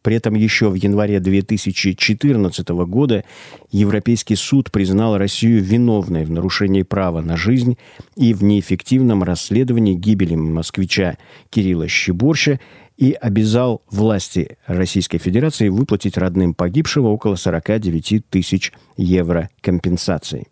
При 0.00 0.16
этом 0.16 0.34
еще 0.34 0.70
в 0.70 0.76
январе 0.76 1.20
2014 1.20 2.68
года 2.86 3.22
Европейский 3.70 4.34
суд 4.34 4.72
признал 4.72 5.18
Россию 5.18 5.62
виновной 5.62 6.24
в 6.24 6.30
нарушении 6.30 6.82
права 6.82 7.20
на 7.20 7.36
жизнь 7.36 7.76
и 8.16 8.32
в 8.32 8.42
неэффективном 8.42 9.22
расследовании 9.22 9.92
гибели 9.92 10.36
москвича 10.36 11.18
Кирилла 11.50 11.86
Щеборща 11.86 12.60
и 12.96 13.12
обязал 13.12 13.82
власти 13.90 14.56
Российской 14.66 15.18
Федерации 15.18 15.68
выплатить 15.68 16.16
родным 16.16 16.54
погибшего 16.54 17.08
около 17.08 17.34
49 17.36 18.24
тысяч 18.30 18.72
евро 18.96 19.50
компенсации. 19.60 20.46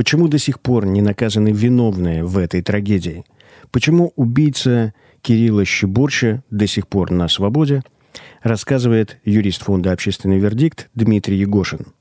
Почему 0.00 0.28
до 0.28 0.38
сих 0.38 0.60
пор 0.60 0.86
не 0.86 1.02
наказаны 1.02 1.50
виновные 1.50 2.24
в 2.24 2.38
этой 2.38 2.62
трагедии? 2.62 3.26
Почему 3.70 4.14
убийца 4.16 4.94
Кирилла 5.20 5.66
Щеборча 5.66 6.42
до 6.48 6.66
сих 6.66 6.88
пор 6.88 7.10
на 7.10 7.28
свободе, 7.28 7.82
рассказывает 8.42 9.18
юрист 9.26 9.62
фонда 9.62 9.92
«Общественный 9.92 10.38
вердикт» 10.38 10.88
Дмитрий 10.94 11.36
Егошин. 11.36 11.92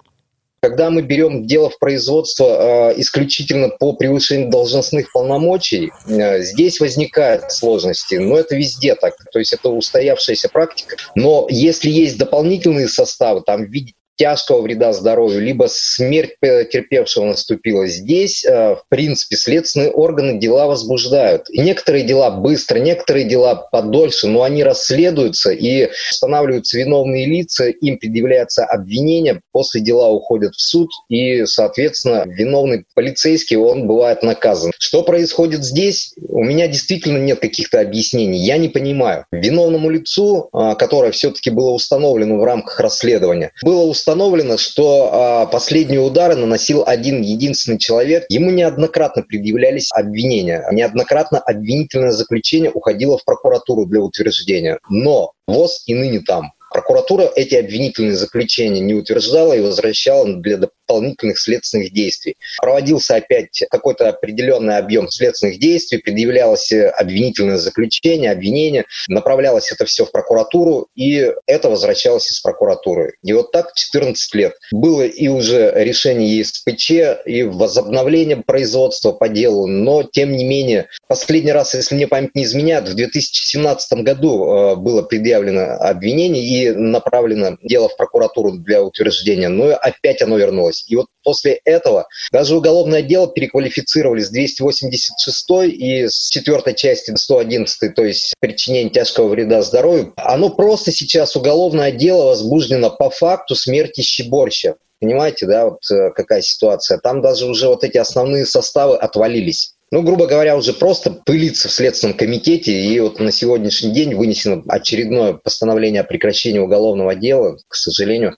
Когда 0.62 0.90
мы 0.90 1.02
берем 1.02 1.46
дело 1.46 1.70
в 1.70 1.78
производство 1.78 2.92
э, 2.92 3.02
исключительно 3.02 3.68
по 3.68 3.92
превышению 3.92 4.50
должностных 4.50 5.12
полномочий, 5.12 5.92
э, 6.08 6.42
здесь 6.42 6.80
возникают 6.80 7.52
сложности. 7.52 8.16
Но 8.16 8.38
это 8.38 8.56
везде 8.56 8.96
так. 8.96 9.16
То 9.34 9.40
есть 9.40 9.52
это 9.52 9.68
устоявшаяся 9.68 10.48
практика. 10.48 10.96
Но 11.16 11.48
если 11.50 11.90
есть 11.90 12.18
дополнительные 12.18 12.88
составы, 12.88 13.42
там 13.46 13.66
в 13.66 13.70
виде 13.70 13.92
тяжкого 14.20 14.62
вреда 14.62 14.92
здоровью, 14.92 15.42
либо 15.42 15.68
смерть 15.70 16.32
терпевшего 16.42 17.26
наступила. 17.26 17.88
Здесь, 17.88 18.44
э, 18.46 18.76
в 18.76 18.84
принципе, 18.90 19.38
следственные 19.38 19.92
органы 19.92 20.38
дела 20.38 20.68
возбуждают. 20.68 21.50
И 21.50 21.62
некоторые 21.62 22.04
дела 22.04 22.30
быстро, 22.30 22.80
некоторые 22.80 23.26
дела 23.26 23.56
подольше, 23.56 24.28
но 24.28 24.44
они 24.44 24.62
расследуются 24.64 25.52
и 25.52 25.90
устанавливаются 26.12 26.78
виновные 26.78 27.28
лица, 27.28 27.70
им 27.70 27.98
предъявляется 27.98 28.66
обвинение, 28.66 29.42
после 29.54 29.80
дела 29.80 30.10
уходят 30.10 30.54
в 30.54 30.62
суд, 30.62 30.90
и, 31.08 31.46
соответственно, 31.46 32.26
виновный 32.28 32.84
полицейский, 32.96 33.56
он 33.56 33.88
бывает 33.88 34.22
наказан. 34.22 34.74
Что 34.78 35.04
происходит 35.04 35.64
здесь? 35.64 36.14
У 36.28 36.44
меня 36.44 36.68
действительно 36.68 37.18
нет 37.18 37.40
каких-то 37.40 37.80
объяснений. 37.80 38.40
Я 38.40 38.58
не 38.58 38.68
понимаю. 38.68 39.26
Виновному 39.32 39.90
лицу, 39.90 40.50
а, 40.52 40.76
которое 40.76 41.12
все-таки 41.14 41.50
было 41.50 41.70
установлено 41.70 42.38
в 42.38 42.44
рамках 42.44 42.82
расследования, 42.82 43.52
было 43.64 43.84
установлено 43.84 44.09
установлено, 44.10 44.58
что 44.58 45.10
а, 45.12 45.46
последние 45.46 46.00
удары 46.00 46.36
наносил 46.36 46.84
один 46.86 47.22
единственный 47.22 47.78
человек. 47.78 48.26
Ему 48.30 48.50
неоднократно 48.50 49.22
предъявлялись 49.22 49.90
обвинения. 49.94 50.66
Неоднократно 50.72 51.38
обвинительное 51.38 52.12
заключение 52.12 52.72
уходило 52.72 53.20
в 53.20 53.24
прокуратуру 53.24 53.86
для 53.86 54.02
утверждения. 54.02 54.80
Но 54.90 55.34
ВОЗ 55.48 55.84
и 55.86 55.94
ныне 55.94 56.22
там. 56.22 56.54
Прокуратура 56.72 57.30
эти 57.36 57.56
обвинительные 57.56 58.16
заключения 58.16 58.80
не 58.80 58.96
утверждала 58.96 59.54
и 59.54 59.62
возвращала 59.62 60.26
для 60.28 60.58
дополнительных 60.90 61.40
следственных 61.40 61.94
действий. 61.94 62.36
Проводился 62.62 63.16
опять 63.16 63.64
какой-то 63.70 64.10
определенный 64.10 64.78
объем 64.78 65.10
следственных 65.10 65.60
действий, 65.60 66.00
предъявлялось 66.00 66.72
обвинительное 66.72 67.58
заключение, 67.58 68.32
обвинение, 68.32 68.86
направлялось 69.08 69.72
это 69.72 69.86
все 69.86 70.06
в 70.06 70.12
прокуратуру, 70.12 70.88
и 70.96 71.32
это 71.46 71.70
возвращалось 71.70 72.32
из 72.32 72.40
прокуратуры. 72.40 73.14
И 73.24 73.34
вот 73.34 73.52
так 73.52 73.74
14 73.76 74.36
лет. 74.36 74.54
Было 74.72 75.04
и 75.04 75.28
уже 75.28 75.72
решение 75.76 76.40
ЕСПЧ, 76.40 76.92
и 77.26 77.44
возобновление 77.44 78.38
производства 78.38 79.12
по 79.12 79.30
делу, 79.30 79.68
но 79.68 80.04
тем 80.04 80.32
не 80.32 80.44
менее, 80.44 80.88
последний 81.08 81.52
раз, 81.52 81.76
если 81.76 81.96
мне 81.96 82.08
память 82.08 82.36
не 82.36 82.44
изменяет, 82.44 82.90
в 82.90 82.96
2017 82.96 84.00
году 84.04 84.46
э, 84.46 84.76
было 84.76 85.04
предъявлено 85.04 85.76
обвинение, 85.80 86.44
и 86.44 86.72
направлено 86.72 87.58
дело 87.62 87.90
в 87.90 87.98
прокуратуру 87.98 88.54
для 88.54 88.82
утверждения, 88.84 89.50
но 89.50 89.76
опять 89.76 90.22
оно 90.22 90.38
вернулось. 90.38 90.79
И 90.88 90.96
вот 90.96 91.08
после 91.24 91.60
этого 91.66 92.08
даже 92.32 92.56
уголовное 92.56 93.02
дело 93.02 93.28
переквалифицировали 93.28 94.22
с 94.22 94.30
286 94.30 95.46
и 95.66 96.08
с 96.08 96.30
четвертой 96.30 96.76
части 96.76 97.14
111, 97.16 97.96
то 97.96 98.04
есть 98.04 98.34
причинение 98.40 98.90
тяжкого 98.90 99.30
вреда 99.30 99.62
здоровью. 99.62 100.14
Оно 100.18 100.50
просто 100.50 100.92
сейчас 100.92 101.36
уголовное 101.36 101.92
дело 101.92 102.26
возбуждено 102.26 102.90
по 102.90 103.10
факту 103.10 103.56
смерти 103.56 104.02
Щеборща. 104.02 104.76
Понимаете, 105.00 105.46
да, 105.46 105.66
вот 105.66 105.80
э, 105.92 106.12
какая 106.12 106.42
ситуация. 106.42 106.98
Там 106.98 107.22
даже 107.22 107.46
уже 107.46 107.68
вот 107.70 107.86
эти 107.86 107.98
основные 107.98 108.46
составы 108.46 108.98
отвалились 108.98 109.76
ну, 109.92 110.04
грубо 110.04 110.28
говоря, 110.28 110.56
уже 110.56 110.74
просто 110.74 111.10
пылиться 111.12 111.68
в 111.68 111.72
Следственном 111.72 112.16
комитете. 112.16 112.72
И 112.72 113.00
вот 113.00 113.20
на 113.20 113.32
сегодняшний 113.32 113.92
день 113.92 114.14
вынесено 114.14 114.62
очередное 114.68 115.34
постановление 115.34 116.02
о 116.02 116.04
прекращении 116.04 116.60
уголовного 116.60 117.16
дела. 117.16 117.58
К 117.68 117.76
сожалению, 117.76 118.36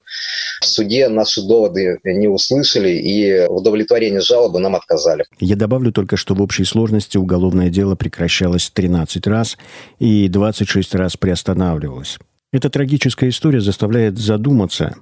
в 0.61 0.65
суде 0.65 1.09
наши 1.09 1.41
доводы 1.41 1.99
не 2.03 2.27
услышали 2.27 2.89
и 2.89 3.47
в 3.47 3.55
удовлетворении 3.55 4.19
жалобы 4.19 4.59
нам 4.59 4.75
отказали. 4.75 5.25
Я 5.39 5.55
добавлю 5.57 5.91
только, 5.91 6.15
что 6.15 6.35
в 6.35 6.41
общей 6.41 6.63
сложности 6.63 7.17
уголовное 7.17 7.69
дело 7.69 7.95
прекращалось 7.95 8.69
13 8.69 9.27
раз 9.27 9.57
и 9.99 10.29
26 10.29 10.95
раз 10.95 11.17
приостанавливалось. 11.17 12.17
Эта 12.53 12.69
трагическая 12.69 13.29
история 13.29 13.61
заставляет 13.61 14.17
задуматься 14.17 14.95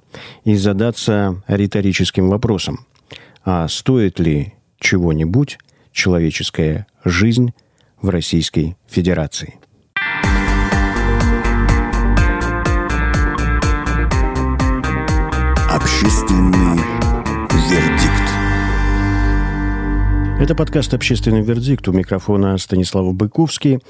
и 0.44 0.54
задаться 0.56 1.42
риторическим 1.48 2.28
вопросом. 2.28 2.86
А 3.44 3.66
стоит 3.68 4.20
ли 4.20 4.54
чего-нибудь 4.78 5.58
человеческая 5.92 6.86
жизнь 7.04 7.52
в 8.00 8.08
Российской 8.08 8.76
Федерации. 8.88 9.58
Общественный 15.70 16.78
вердикт. 17.70 18.30
Это 20.40 20.54
подкаст 20.54 20.94
«Общественный 20.94 21.42
вердикт». 21.42 21.86
У 21.86 21.92
микрофона 21.92 22.56
Станислав 22.56 23.14
Быковский. 23.14 23.80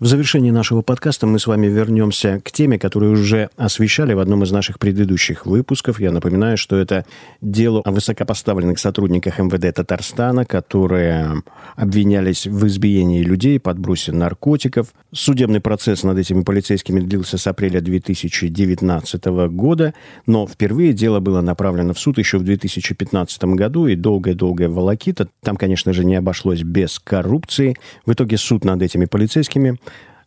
В 0.00 0.06
завершении 0.06 0.52
нашего 0.52 0.82
подкаста 0.82 1.26
мы 1.26 1.40
с 1.40 1.48
вами 1.48 1.66
вернемся 1.66 2.40
к 2.44 2.52
теме, 2.52 2.78
которую 2.78 3.14
уже 3.14 3.50
освещали 3.56 4.12
в 4.12 4.20
одном 4.20 4.44
из 4.44 4.52
наших 4.52 4.78
предыдущих 4.78 5.44
выпусков. 5.44 5.98
Я 5.98 6.12
напоминаю, 6.12 6.56
что 6.56 6.76
это 6.76 7.04
дело 7.40 7.82
о 7.84 7.90
высокопоставленных 7.90 8.78
сотрудниках 8.78 9.40
МВД 9.40 9.74
Татарстана, 9.74 10.44
которые 10.44 11.42
обвинялись 11.74 12.46
в 12.46 12.64
избиении 12.68 13.24
людей, 13.24 13.58
подбросе 13.58 14.12
наркотиков. 14.12 14.94
Судебный 15.12 15.58
процесс 15.58 16.04
над 16.04 16.16
этими 16.16 16.42
полицейскими 16.42 17.00
длился 17.00 17.36
с 17.36 17.48
апреля 17.48 17.80
2019 17.80 19.24
года, 19.50 19.94
но 20.26 20.46
впервые 20.46 20.92
дело 20.92 21.18
было 21.18 21.40
направлено 21.40 21.92
в 21.92 21.98
суд 21.98 22.18
еще 22.18 22.38
в 22.38 22.44
2015 22.44 23.44
году, 23.46 23.88
и 23.88 23.96
долгая-долгая 23.96 24.68
волокита. 24.68 25.26
Там, 25.42 25.56
конечно 25.56 25.92
же, 25.92 26.04
не 26.04 26.14
обошлось 26.14 26.62
без 26.62 27.00
коррупции. 27.00 27.74
В 28.06 28.12
итоге 28.12 28.38
суд 28.38 28.64
над 28.64 28.80
этими 28.80 29.06
полицейскими 29.06 29.76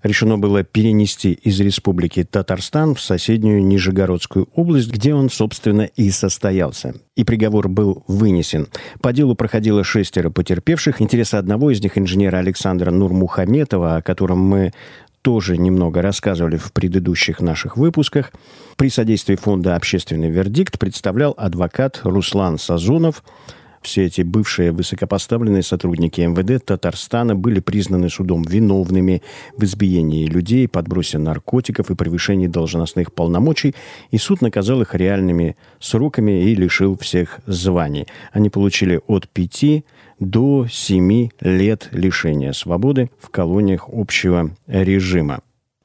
решено 0.04 0.38
было 0.38 0.64
перенести 0.64 1.34
из 1.34 1.60
республики 1.60 2.24
Татарстан 2.24 2.96
в 2.96 3.02
соседнюю 3.02 3.64
Нижегородскую 3.66 4.50
область, 4.56 4.92
где 4.92 5.14
он, 5.14 5.30
собственно, 5.30 5.84
и 5.84 6.10
состоялся. 6.12 6.96
И 7.16 7.24
приговор 7.24 7.68
был 7.68 8.04
вынесен. 8.08 8.68
По 9.02 9.14
делу 9.14 9.36
проходило 9.36 9.84
шестеро 9.84 10.30
потерпевших. 10.30 11.02
Интересы 11.02 11.36
одного 11.36 11.72
из 11.72 11.82
них 11.82 11.98
инженера 11.98 12.38
Александра 12.38 12.92
Нурмухаметова, 12.92 13.98
о 13.98 14.02
котором 14.02 14.40
мы 14.40 14.74
тоже 15.22 15.58
немного 15.58 16.02
рассказывали 16.02 16.58
в 16.58 16.74
предыдущих 16.74 17.42
наших 17.42 17.78
выпусках. 17.78 18.32
При 18.76 18.90
содействии 18.90 19.36
фонда 19.36 19.76
«Общественный 19.76 20.32
вердикт» 20.32 20.80
представлял 20.80 21.36
адвокат 21.38 22.02
Руслан 22.04 22.58
Сазонов– 22.58 23.24
все 23.82 24.06
эти 24.06 24.22
бывшие 24.22 24.72
высокопоставленные 24.72 25.64
сотрудники 25.64 26.22
МВД 26.22 26.64
Татарстана 26.64 27.36
были 27.36 27.60
признаны 27.60 28.10
судом 28.10 28.44
виновными 28.44 29.22
в 29.58 29.64
избиении 29.64 30.26
людей, 30.26 30.68
подбросе 30.68 31.18
наркотиков 31.18 31.90
и 31.90 31.96
превышении 31.96 32.48
должностных 32.48 33.14
полномочий, 33.14 33.76
и 34.12 34.18
суд 34.18 34.42
наказал 34.42 34.82
их 34.82 34.96
реальными 34.96 35.56
сроками 35.80 36.44
и 36.44 36.56
лишил 36.56 36.98
всех 36.98 37.40
званий. 37.46 38.08
Они 38.32 38.50
получили 38.50 39.02
от 39.08 39.28
пяти 39.28 39.84
до 40.20 40.68
семи 40.70 41.32
лет 41.42 41.90
лишения 41.92 42.54
свободы 42.54 43.10
в 43.20 43.30
колониях 43.30 43.90
общего 43.92 44.52
режима. 44.68 45.42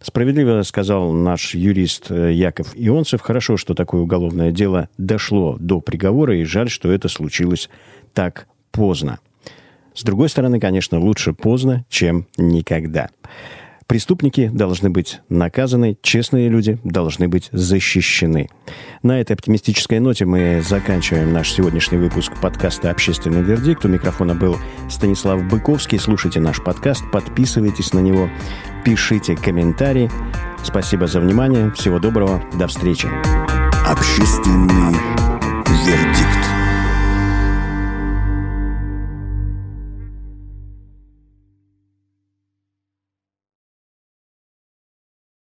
Справедливо 0.07 0.63
сказал 0.63 1.11
наш 1.11 1.57
юрист 1.57 2.13
э, 2.13 2.33
Яков 2.33 2.75
Ионцев, 2.77 3.21
хорошо, 3.21 3.57
что 3.57 3.75
такое 3.75 4.03
уголовное 4.03 4.53
дело 4.53 4.89
дошло 4.99 5.57
до 5.59 5.81
приговора, 5.81 6.39
и 6.39 6.45
жаль, 6.45 6.71
что 6.71 6.93
это 6.93 7.09
случилось 7.09 7.69
так 8.15 8.47
поздно. 8.71 9.19
С 9.95 10.05
другой 10.05 10.29
стороны, 10.29 10.61
конечно, 10.61 11.01
лучше 11.01 11.33
поздно, 11.33 11.85
чем 11.89 12.29
никогда. 12.39 13.09
Преступники 13.87 14.51
должны 14.53 14.91
быть 14.91 15.21
наказаны, 15.29 15.97
честные 16.03 16.49
люди 16.49 16.79
должны 16.83 17.29
быть 17.29 17.49
защищены. 17.53 18.49
На 19.03 19.21
этой 19.21 19.35
оптимистической 19.35 20.01
ноте 20.01 20.25
мы 20.25 20.61
заканчиваем 20.67 21.33
наш 21.33 21.53
сегодняшний 21.53 21.99
выпуск 21.99 22.33
подкаста 22.43 22.91
«Общественный 22.91 23.43
вердикт». 23.43 23.85
У 23.85 23.89
микрофона 23.89 24.35
был 24.35 24.57
Станислав 24.91 25.45
Быковский. 25.45 26.01
Слушайте 26.01 26.41
наш 26.41 26.63
подкаст, 26.63 27.05
подписывайтесь 27.13 27.93
на 27.93 28.01
него, 28.01 28.29
пишите 28.85 29.37
комментарии. 29.37 30.11
Спасибо 30.65 31.07
за 31.07 31.21
внимание. 31.21 31.71
Всего 31.71 32.01
доброго. 32.01 32.43
До 32.59 32.67
встречи. 32.67 33.09
Общественный 33.87 34.97